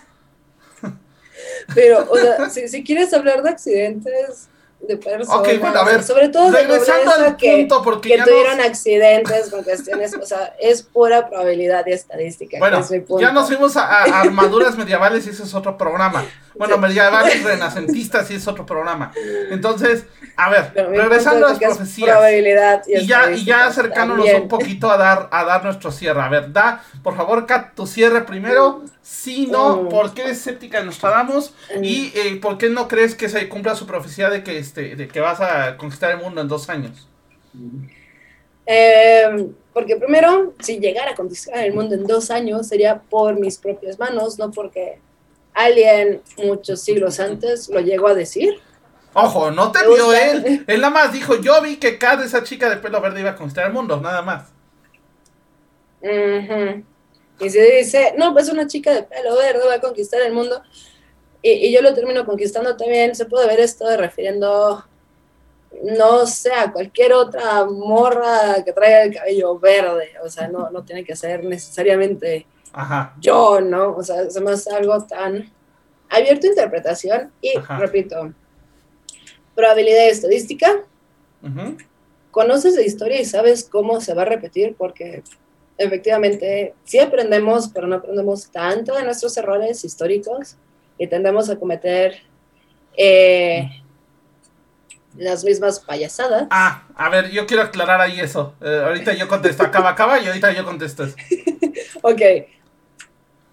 [1.74, 4.49] Pero, o sea, si, si quieres hablar de accidentes,
[4.88, 5.39] de personas.
[5.39, 6.03] Ok, bueno, a ver.
[6.03, 10.81] Sobre todo de al que, punto, porque que tuvieron accidentes con cuestiones, o sea, es
[10.84, 12.59] pura probabilidad y estadística.
[12.59, 12.81] Bueno,
[13.19, 16.25] ya nos fuimos a, armaduras medievales y ese es otro programa.
[16.55, 19.11] Bueno, medievales renacentistas y es otro programa.
[19.49, 20.05] Entonces,
[20.36, 22.19] a ver, regresando a las profecías.
[22.88, 26.21] Y, y, ya, y ya acercándonos un poquito a dar, a dar nuestro cierre.
[26.21, 28.84] A ver, da, por favor, Kat, tu cierre primero.
[29.01, 29.89] Si no, mm.
[29.89, 31.53] ¿por qué eres escéptica de Nostradamus?
[31.77, 31.84] Mm.
[31.84, 35.07] ¿Y eh, por qué no crees que se cumpla su profecía de que, este, de
[35.07, 37.07] que vas a conquistar el mundo en dos años?
[38.65, 43.59] Eh, porque primero, si llegara a conquistar el mundo en dos años, sería por mis
[43.59, 44.99] propias manos, no porque
[45.53, 48.59] alguien muchos siglos antes lo llegó a decir.
[49.13, 50.65] Ojo, no te vio él.
[50.65, 53.36] Él nada más dijo, yo vi que cada esa chica de pelo verde iba a
[53.36, 54.49] conquistar el mundo, nada más.
[57.39, 60.63] Y se dice, no, pues una chica de pelo verde va a conquistar el mundo.
[61.45, 63.13] Y, yo lo termino conquistando también.
[63.13, 64.83] Se puede ver esto refiriendo,
[65.83, 70.13] no sé, a cualquier otra morra que traiga el cabello verde.
[70.23, 72.47] O sea, no, no tiene que ser necesariamente
[73.19, 73.95] yo, ¿no?
[73.95, 75.51] O sea, es más algo tan
[76.09, 77.31] abierto a interpretación.
[77.41, 78.33] Y repito,
[79.53, 80.81] probabilidad estadística.
[82.31, 85.23] Conoces la historia y sabes cómo se va a repetir porque
[85.77, 90.55] efectivamente sí aprendemos, pero no aprendemos tanto de nuestros errores históricos
[90.97, 92.21] y tendemos a cometer
[92.95, 93.69] eh,
[95.17, 96.47] las mismas payasadas.
[96.49, 98.55] Ah, a ver, yo quiero aclarar ahí eso.
[98.61, 101.15] Eh, ahorita yo contesto, acaba, acaba y ahorita yo contesto eso.
[102.01, 102.21] ok.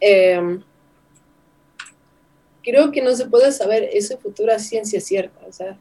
[0.01, 0.63] Em,
[2.63, 5.41] creo que no se puede saber ese futuro a ciencia cierta.
[5.47, 5.79] O sea,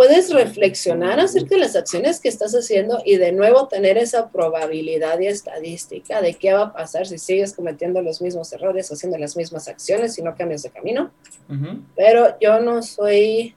[0.00, 5.20] puedes reflexionar acerca de las acciones que estás haciendo y de nuevo tener esa probabilidad
[5.20, 9.36] y estadística de qué va a pasar si sigues cometiendo los mismos errores, haciendo las
[9.36, 11.10] mismas acciones y no cambias de camino.
[11.96, 13.54] Pero yo no soy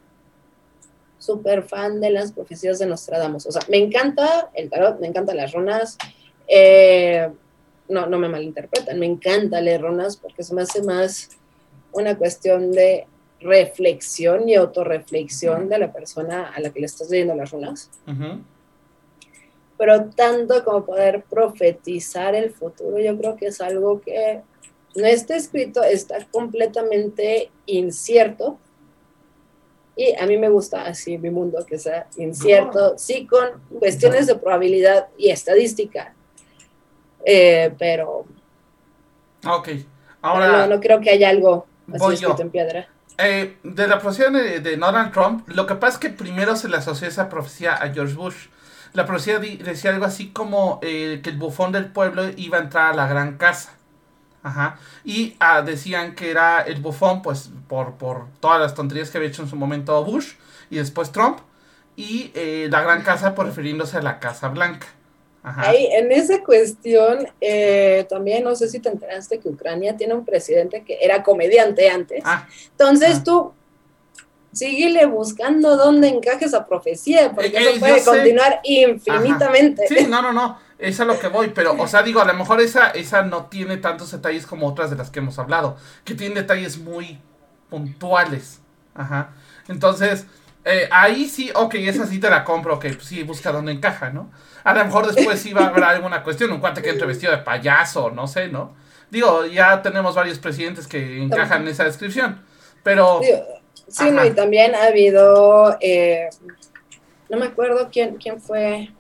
[1.18, 3.46] súper fan de las profecías de Nostradamus.
[3.46, 5.98] O sea, me encanta el tarot, me encantan las runas.
[6.50, 7.30] Eh,
[7.88, 11.30] no, no me malinterpretan, me encanta leer runas porque se me hace más
[11.94, 13.08] una cuestión de
[13.44, 17.90] reflexión y autorreflexión de la persona a la que le estás leyendo las runas.
[19.78, 24.42] Pero tanto como poder profetizar el futuro, yo creo que es algo que
[24.96, 28.60] no está escrito, está completamente incierto.
[29.96, 34.36] Y a mí me gusta así mi mundo, que sea incierto, sí con cuestiones de
[34.36, 36.16] probabilidad y estadística,
[37.26, 38.26] eh, pero...
[39.46, 39.70] Ok,
[40.22, 40.68] ahora...
[40.68, 42.93] No, no creo que haya algo así escrito en piedra.
[43.18, 46.78] Eh, de la profecía de, Donald Trump, lo que pasa es que primero se le
[46.78, 48.48] asoció esa profecía a George Bush.
[48.94, 52.94] La profecía decía algo así como eh, que el bufón del pueblo iba a entrar
[52.94, 53.74] a la gran casa.
[54.44, 54.78] Ajá.
[55.04, 59.30] Y ah, decían que era el bufón, pues, por, por todas las tonterías que había
[59.30, 60.34] hecho en su momento Bush
[60.70, 61.40] y después Trump.
[61.96, 64.88] Y eh, la gran casa, por refiriéndose a la Casa Blanca.
[65.44, 70.24] Ahí, en esa cuestión, eh, también no sé si te enteraste que Ucrania tiene un
[70.24, 72.24] presidente que era comediante antes.
[72.24, 72.48] Ah.
[72.72, 73.24] Entonces ah.
[73.26, 73.54] tú
[74.54, 79.88] síguele buscando dónde encaje esa profecía, porque eso puede continuar infinitamente.
[79.88, 82.34] Sí, no, no, no, es a lo que voy, pero, o sea, digo, a lo
[82.36, 85.76] mejor esa, esa no tiene tantos detalles como otras de las que hemos hablado,
[86.06, 87.20] que tiene detalles muy
[87.70, 88.60] puntuales.
[88.94, 89.32] Ajá.
[89.68, 90.26] Entonces,
[90.66, 94.10] eh, ahí sí, ok, esa sí te la compro, ok, pues sí, busca dónde encaja,
[94.10, 94.32] ¿no?
[94.64, 97.32] A lo mejor después sí va a haber alguna cuestión, un cuate que entre vestido
[97.32, 98.74] de payaso, no sé, ¿no?
[99.10, 102.42] Digo, ya tenemos varios presidentes que encajan en esa descripción,
[102.82, 103.22] pero...
[103.88, 106.30] Sí, no, y también ha habido, eh,
[107.30, 108.92] no me acuerdo quién, quién fue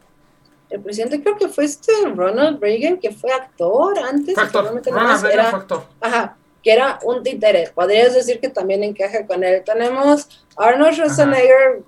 [0.69, 4.35] el presidente, creo que fue este Ronald Reagan, que fue actor antes.
[4.35, 4.81] Fue actor.
[4.85, 5.85] Ronald Reagan fue actor.
[6.01, 7.69] Ajá, que era un títere.
[7.75, 9.61] Podrías decir que también encaja con él.
[9.65, 11.83] Tenemos Arnold Schwarzenegger,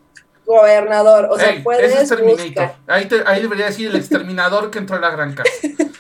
[0.46, 1.30] gobernador.
[1.32, 2.76] O sea, puedes buscar.
[2.88, 5.50] Ahí, ahí debería decir el exterminador que entró en la gran casa.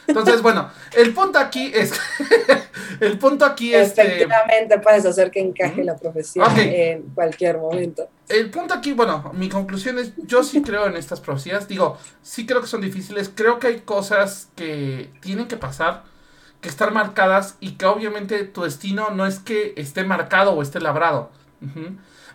[0.07, 1.91] Entonces, bueno, el punto aquí es.
[2.99, 3.91] el punto aquí es.
[3.91, 8.07] Efectivamente, puedes hacer que encaje la profesión en cualquier momento.
[8.29, 11.67] El punto aquí, bueno, mi conclusión es: yo sí creo en estas profecías.
[11.67, 13.31] Digo, sí creo que son difíciles.
[13.33, 16.03] Creo que hay cosas que tienen que pasar,
[16.61, 20.79] que estar marcadas y que obviamente tu destino no es que esté marcado o esté
[20.79, 21.31] labrado.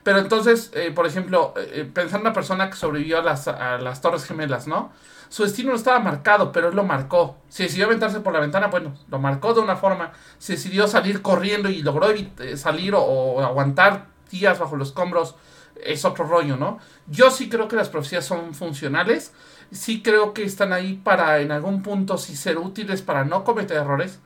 [0.03, 3.49] Pero entonces, eh, por ejemplo, eh, eh, pensando en una persona que sobrevivió a las,
[3.49, 4.93] a las Torres Gemelas, ¿no?
[5.29, 7.37] Su destino no estaba marcado, pero él lo marcó.
[7.49, 10.13] Si decidió aventarse por la ventana, bueno, lo marcó de una forma.
[10.39, 12.09] Si decidió salir corriendo y logró
[12.57, 15.37] salir o, aguantar días bajo los escombros,
[15.85, 16.79] es otro rollo, ¿no?
[17.07, 19.33] Yo sí creo que las profecías son funcionales.
[19.73, 23.77] Sí creo que están ahí para en algún punto sí ser útiles para no cometer
[23.77, 24.21] errores.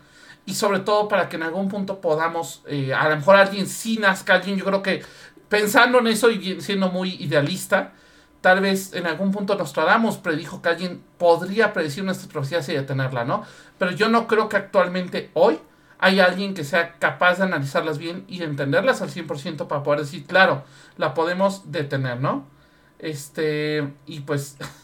[0.47, 2.63] Y sobre todo para que en algún punto podamos,
[2.95, 5.03] a lo mejor alguien sí nazca, alguien yo creo que
[5.49, 7.93] pensando en eso y siendo muy idealista,
[8.41, 13.25] tal vez en algún punto Nostradamus predijo que alguien podría predecir nuestras profecías y detenerla,
[13.25, 13.45] ¿no?
[13.79, 15.59] Pero yo no creo que actualmente hoy
[15.99, 20.27] hay alguien que sea capaz de analizarlas bien y entenderlas al 100% para poder decir,
[20.27, 20.65] claro,
[20.99, 22.47] la podemos detener, ¿no?
[22.99, 24.59] Este, y pues,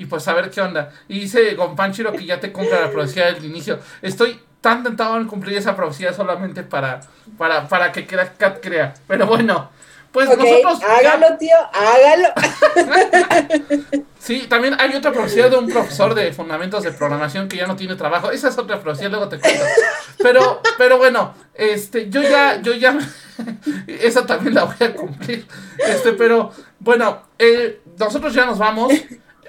[0.00, 0.90] y pues a ver qué onda.
[1.08, 3.78] Y dice Gonpanchiro que ya te compra la profecía del inicio.
[4.00, 7.00] Estoy tan tentado en cumplir esa profecía solamente para,
[7.36, 8.94] para, para que Cat crea.
[9.06, 9.68] Pero bueno,
[10.10, 10.80] pues nosotros.
[10.82, 12.28] Hágalo, tío, hágalo.
[14.18, 17.76] sí, también hay otra profecía de un profesor de fundamentos de programación que ya no
[17.76, 18.30] tiene trabajo.
[18.30, 19.64] Esa es otra profecía, luego te cuento.
[20.22, 22.98] Pero, pero bueno, este, yo ya, yo ya.
[23.86, 25.46] esa también la voy a cumplir.
[25.76, 28.94] Este, pero bueno, eh, nosotros ya nos vamos.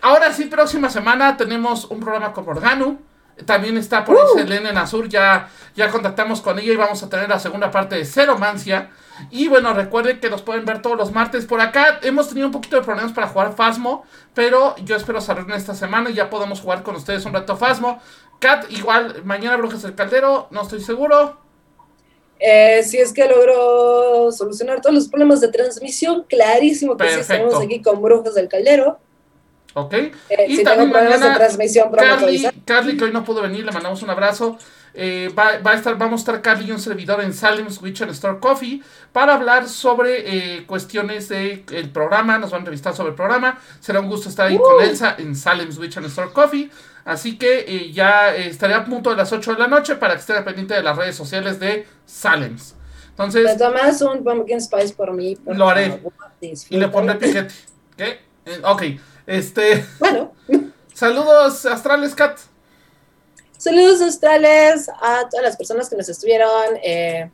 [0.02, 3.00] Ahora sí, próxima semana tenemos un programa con Organo.
[3.46, 4.38] También está por ahí uh.
[4.38, 8.06] Selene Nazur, ya, ya contactamos con ella y vamos a tener la segunda parte de
[8.06, 8.90] Cero Mancia.
[9.30, 12.00] Y bueno, recuerden que nos pueden ver todos los martes por acá.
[12.02, 15.76] Hemos tenido un poquito de problemas para jugar Fasmo, pero yo espero salir en esta
[15.76, 18.00] semana y ya podemos jugar con ustedes un rato Fasmo.
[18.40, 21.38] Kat, igual, mañana Brujas del Caldero, no estoy seguro.
[22.40, 27.56] Eh, si es que logro solucionar todos los problemas de transmisión, clarísimo que sí estamos
[27.62, 29.00] aquí con Brujas del Caldero.
[29.74, 29.94] Ok.
[29.94, 30.14] Eh,
[30.48, 34.10] y si también de transmisión, Carly, Carly, que hoy no pudo venir, le mandamos un
[34.10, 34.58] abrazo.
[34.94, 38.12] Eh, va, a estar, vamos a estar Carly y un servidor en Salem's Witch and
[38.12, 42.38] Store Coffee para hablar sobre eh, cuestiones del el programa.
[42.38, 43.60] Nos van a entrevistar sobre el programa.
[43.80, 44.82] Será un gusto estar ahí con uh.
[44.82, 46.70] Elsa en Salem's Witch and Store Coffee.
[47.06, 50.20] Así que eh, ya estaré a punto de las 8 de la noche para que
[50.20, 52.76] esté pendiente de las redes sociales de Salem's.
[53.10, 53.58] Entonces.
[53.58, 55.38] tomas un pumpkin spice por mí.
[55.46, 56.02] lo haré.
[56.70, 57.54] Y le pondré piquete
[57.96, 58.20] ¿Qué?
[58.46, 58.84] Eh, ok,
[59.26, 59.86] este.
[60.00, 60.34] Bueno.
[60.94, 62.38] Saludos astrales, Kat.
[63.58, 67.30] Saludos astrales a todas las personas que nos estuvieron eh,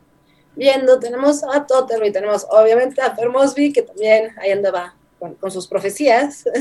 [0.54, 0.98] viendo.
[0.98, 1.66] Tenemos a
[2.04, 6.44] y tenemos obviamente a Fermosby, que también ahí andaba con, sus profecías.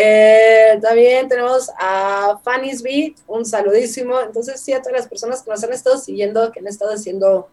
[0.00, 4.20] Eh, también tenemos a Fanny's Beat, un saludísimo.
[4.20, 7.48] Entonces, sí, a todas las personas que nos han estado siguiendo, que han estado haciendo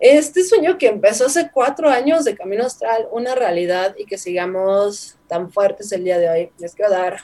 [0.00, 5.16] este sueño que empezó hace cuatro años de Camino Astral, una realidad y que sigamos
[5.28, 6.50] tan fuertes el día de hoy.
[6.58, 7.20] Les quiero dar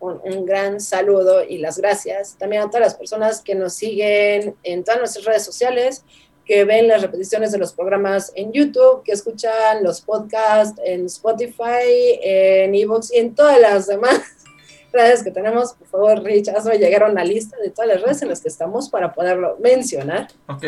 [0.00, 4.54] un, un, gran saludo y las gracias también a todas las personas que nos siguen
[4.62, 6.04] en todas nuestras redes sociales,
[6.46, 12.20] que ven las repeticiones de los programas en YouTube, que escuchan los podcasts en Spotify,
[12.22, 14.20] en Evox y en todas las demás
[14.92, 15.74] redes que tenemos.
[15.74, 18.48] Por favor, Rich, hazme llegar a una lista de todas las redes en las que
[18.48, 20.28] estamos para poderlo mencionar.
[20.48, 20.64] Ok.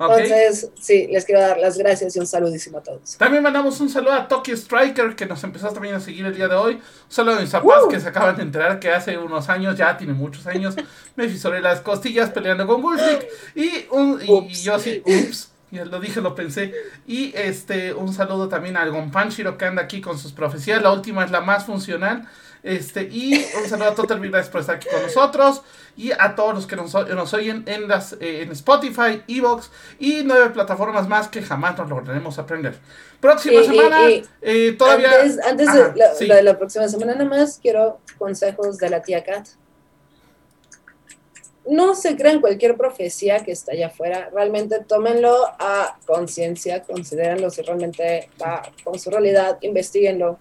[0.00, 3.16] Entonces, sí, les quiero dar las gracias y un saludísimo a todos.
[3.16, 6.46] También mandamos un saludo a Tokyo Striker, que nos empezó también a seguir el día
[6.46, 6.74] de hoy.
[6.74, 7.88] Un saludo a mis papás, uh.
[7.88, 10.76] que se acaban de enterar que hace unos años, ya tiene muchos años,
[11.16, 13.26] me fisoré las costillas peleando con Wolfric.
[13.56, 16.72] Y, un, y, yo así, ups, ya lo dije, lo pensé.
[17.06, 20.82] Y este, un saludo también a Gonpanchiro, que anda aquí con sus profecías.
[20.82, 22.28] La última es la más funcional.
[22.62, 25.62] Este, y un saludo a Total Gracias por estar aquí con nosotros.
[25.96, 30.22] Y a todos los que nos, nos oyen en, las, eh, en Spotify, Evox y
[30.24, 32.78] nueve plataformas más que jamás nos lograremos aprender.
[33.20, 33.98] Próxima semana,
[34.42, 35.10] eh, todavía.
[35.48, 39.48] Antes, de, la, de la próxima semana, nada más quiero consejos de la tía Kat.
[41.68, 47.62] No se crean cualquier profecía que está allá afuera, realmente tómenlo a conciencia, considérenlo si
[47.62, 50.38] realmente va con su realidad, investiguenlo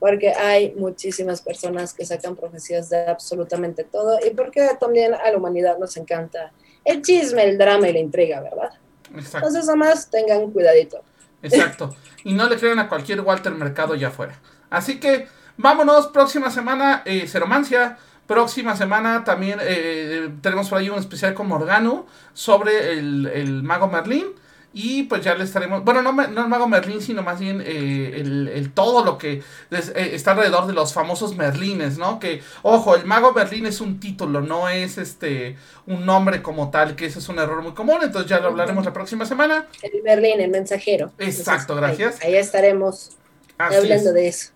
[0.00, 5.36] porque hay muchísimas personas que sacan profecías de absolutamente todo y porque también a la
[5.36, 6.52] humanidad nos encanta
[6.84, 8.70] el chisme, el drama y la intriga, ¿verdad?
[9.14, 9.38] Exacto.
[9.38, 11.02] Entonces, nomás tengan cuidadito.
[11.42, 11.94] Exacto.
[12.24, 14.40] Y no le crean a cualquier Walter Mercado ya afuera.
[14.70, 17.98] Así que vámonos, próxima semana, eh, Ceromancia.
[18.28, 23.88] Próxima semana también eh, tenemos por ahí un especial con Morgano sobre el, el mago
[23.88, 24.26] Merlín.
[24.74, 28.12] Y pues ya le estaremos, bueno, no, no el mago Merlín, sino más bien eh,
[28.20, 32.20] el, todo lo que eh, está alrededor de los famosos Merlines, ¿no?
[32.20, 35.56] Que, ojo, el mago Merlín es un título, no es este
[35.86, 38.84] un nombre como tal, que ese es un error muy común, entonces ya lo hablaremos
[38.84, 39.66] la próxima semana.
[39.82, 41.12] El Merlín, el mensajero.
[41.16, 42.22] Exacto, gracias.
[42.22, 43.16] Ahí, estaremos
[43.56, 44.50] hablando de eso.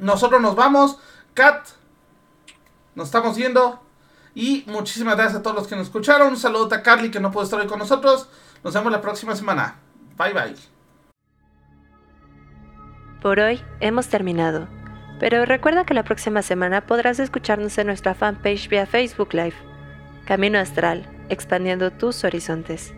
[0.00, 0.96] Nosotros nos vamos,
[1.34, 1.68] Kat,
[2.94, 3.80] nos estamos viendo.
[4.34, 6.28] Y muchísimas gracias a todos los que nos escucharon.
[6.28, 8.28] Un saludo a Carly que no pudo estar hoy con nosotros.
[8.64, 9.76] Nos vemos la próxima semana.
[10.16, 10.56] Bye bye.
[13.20, 14.68] Por hoy hemos terminado,
[15.20, 19.54] pero recuerda que la próxima semana podrás escucharnos en nuestra fanpage vía Facebook Live.
[20.24, 22.94] Camino Astral, expandiendo tus horizontes.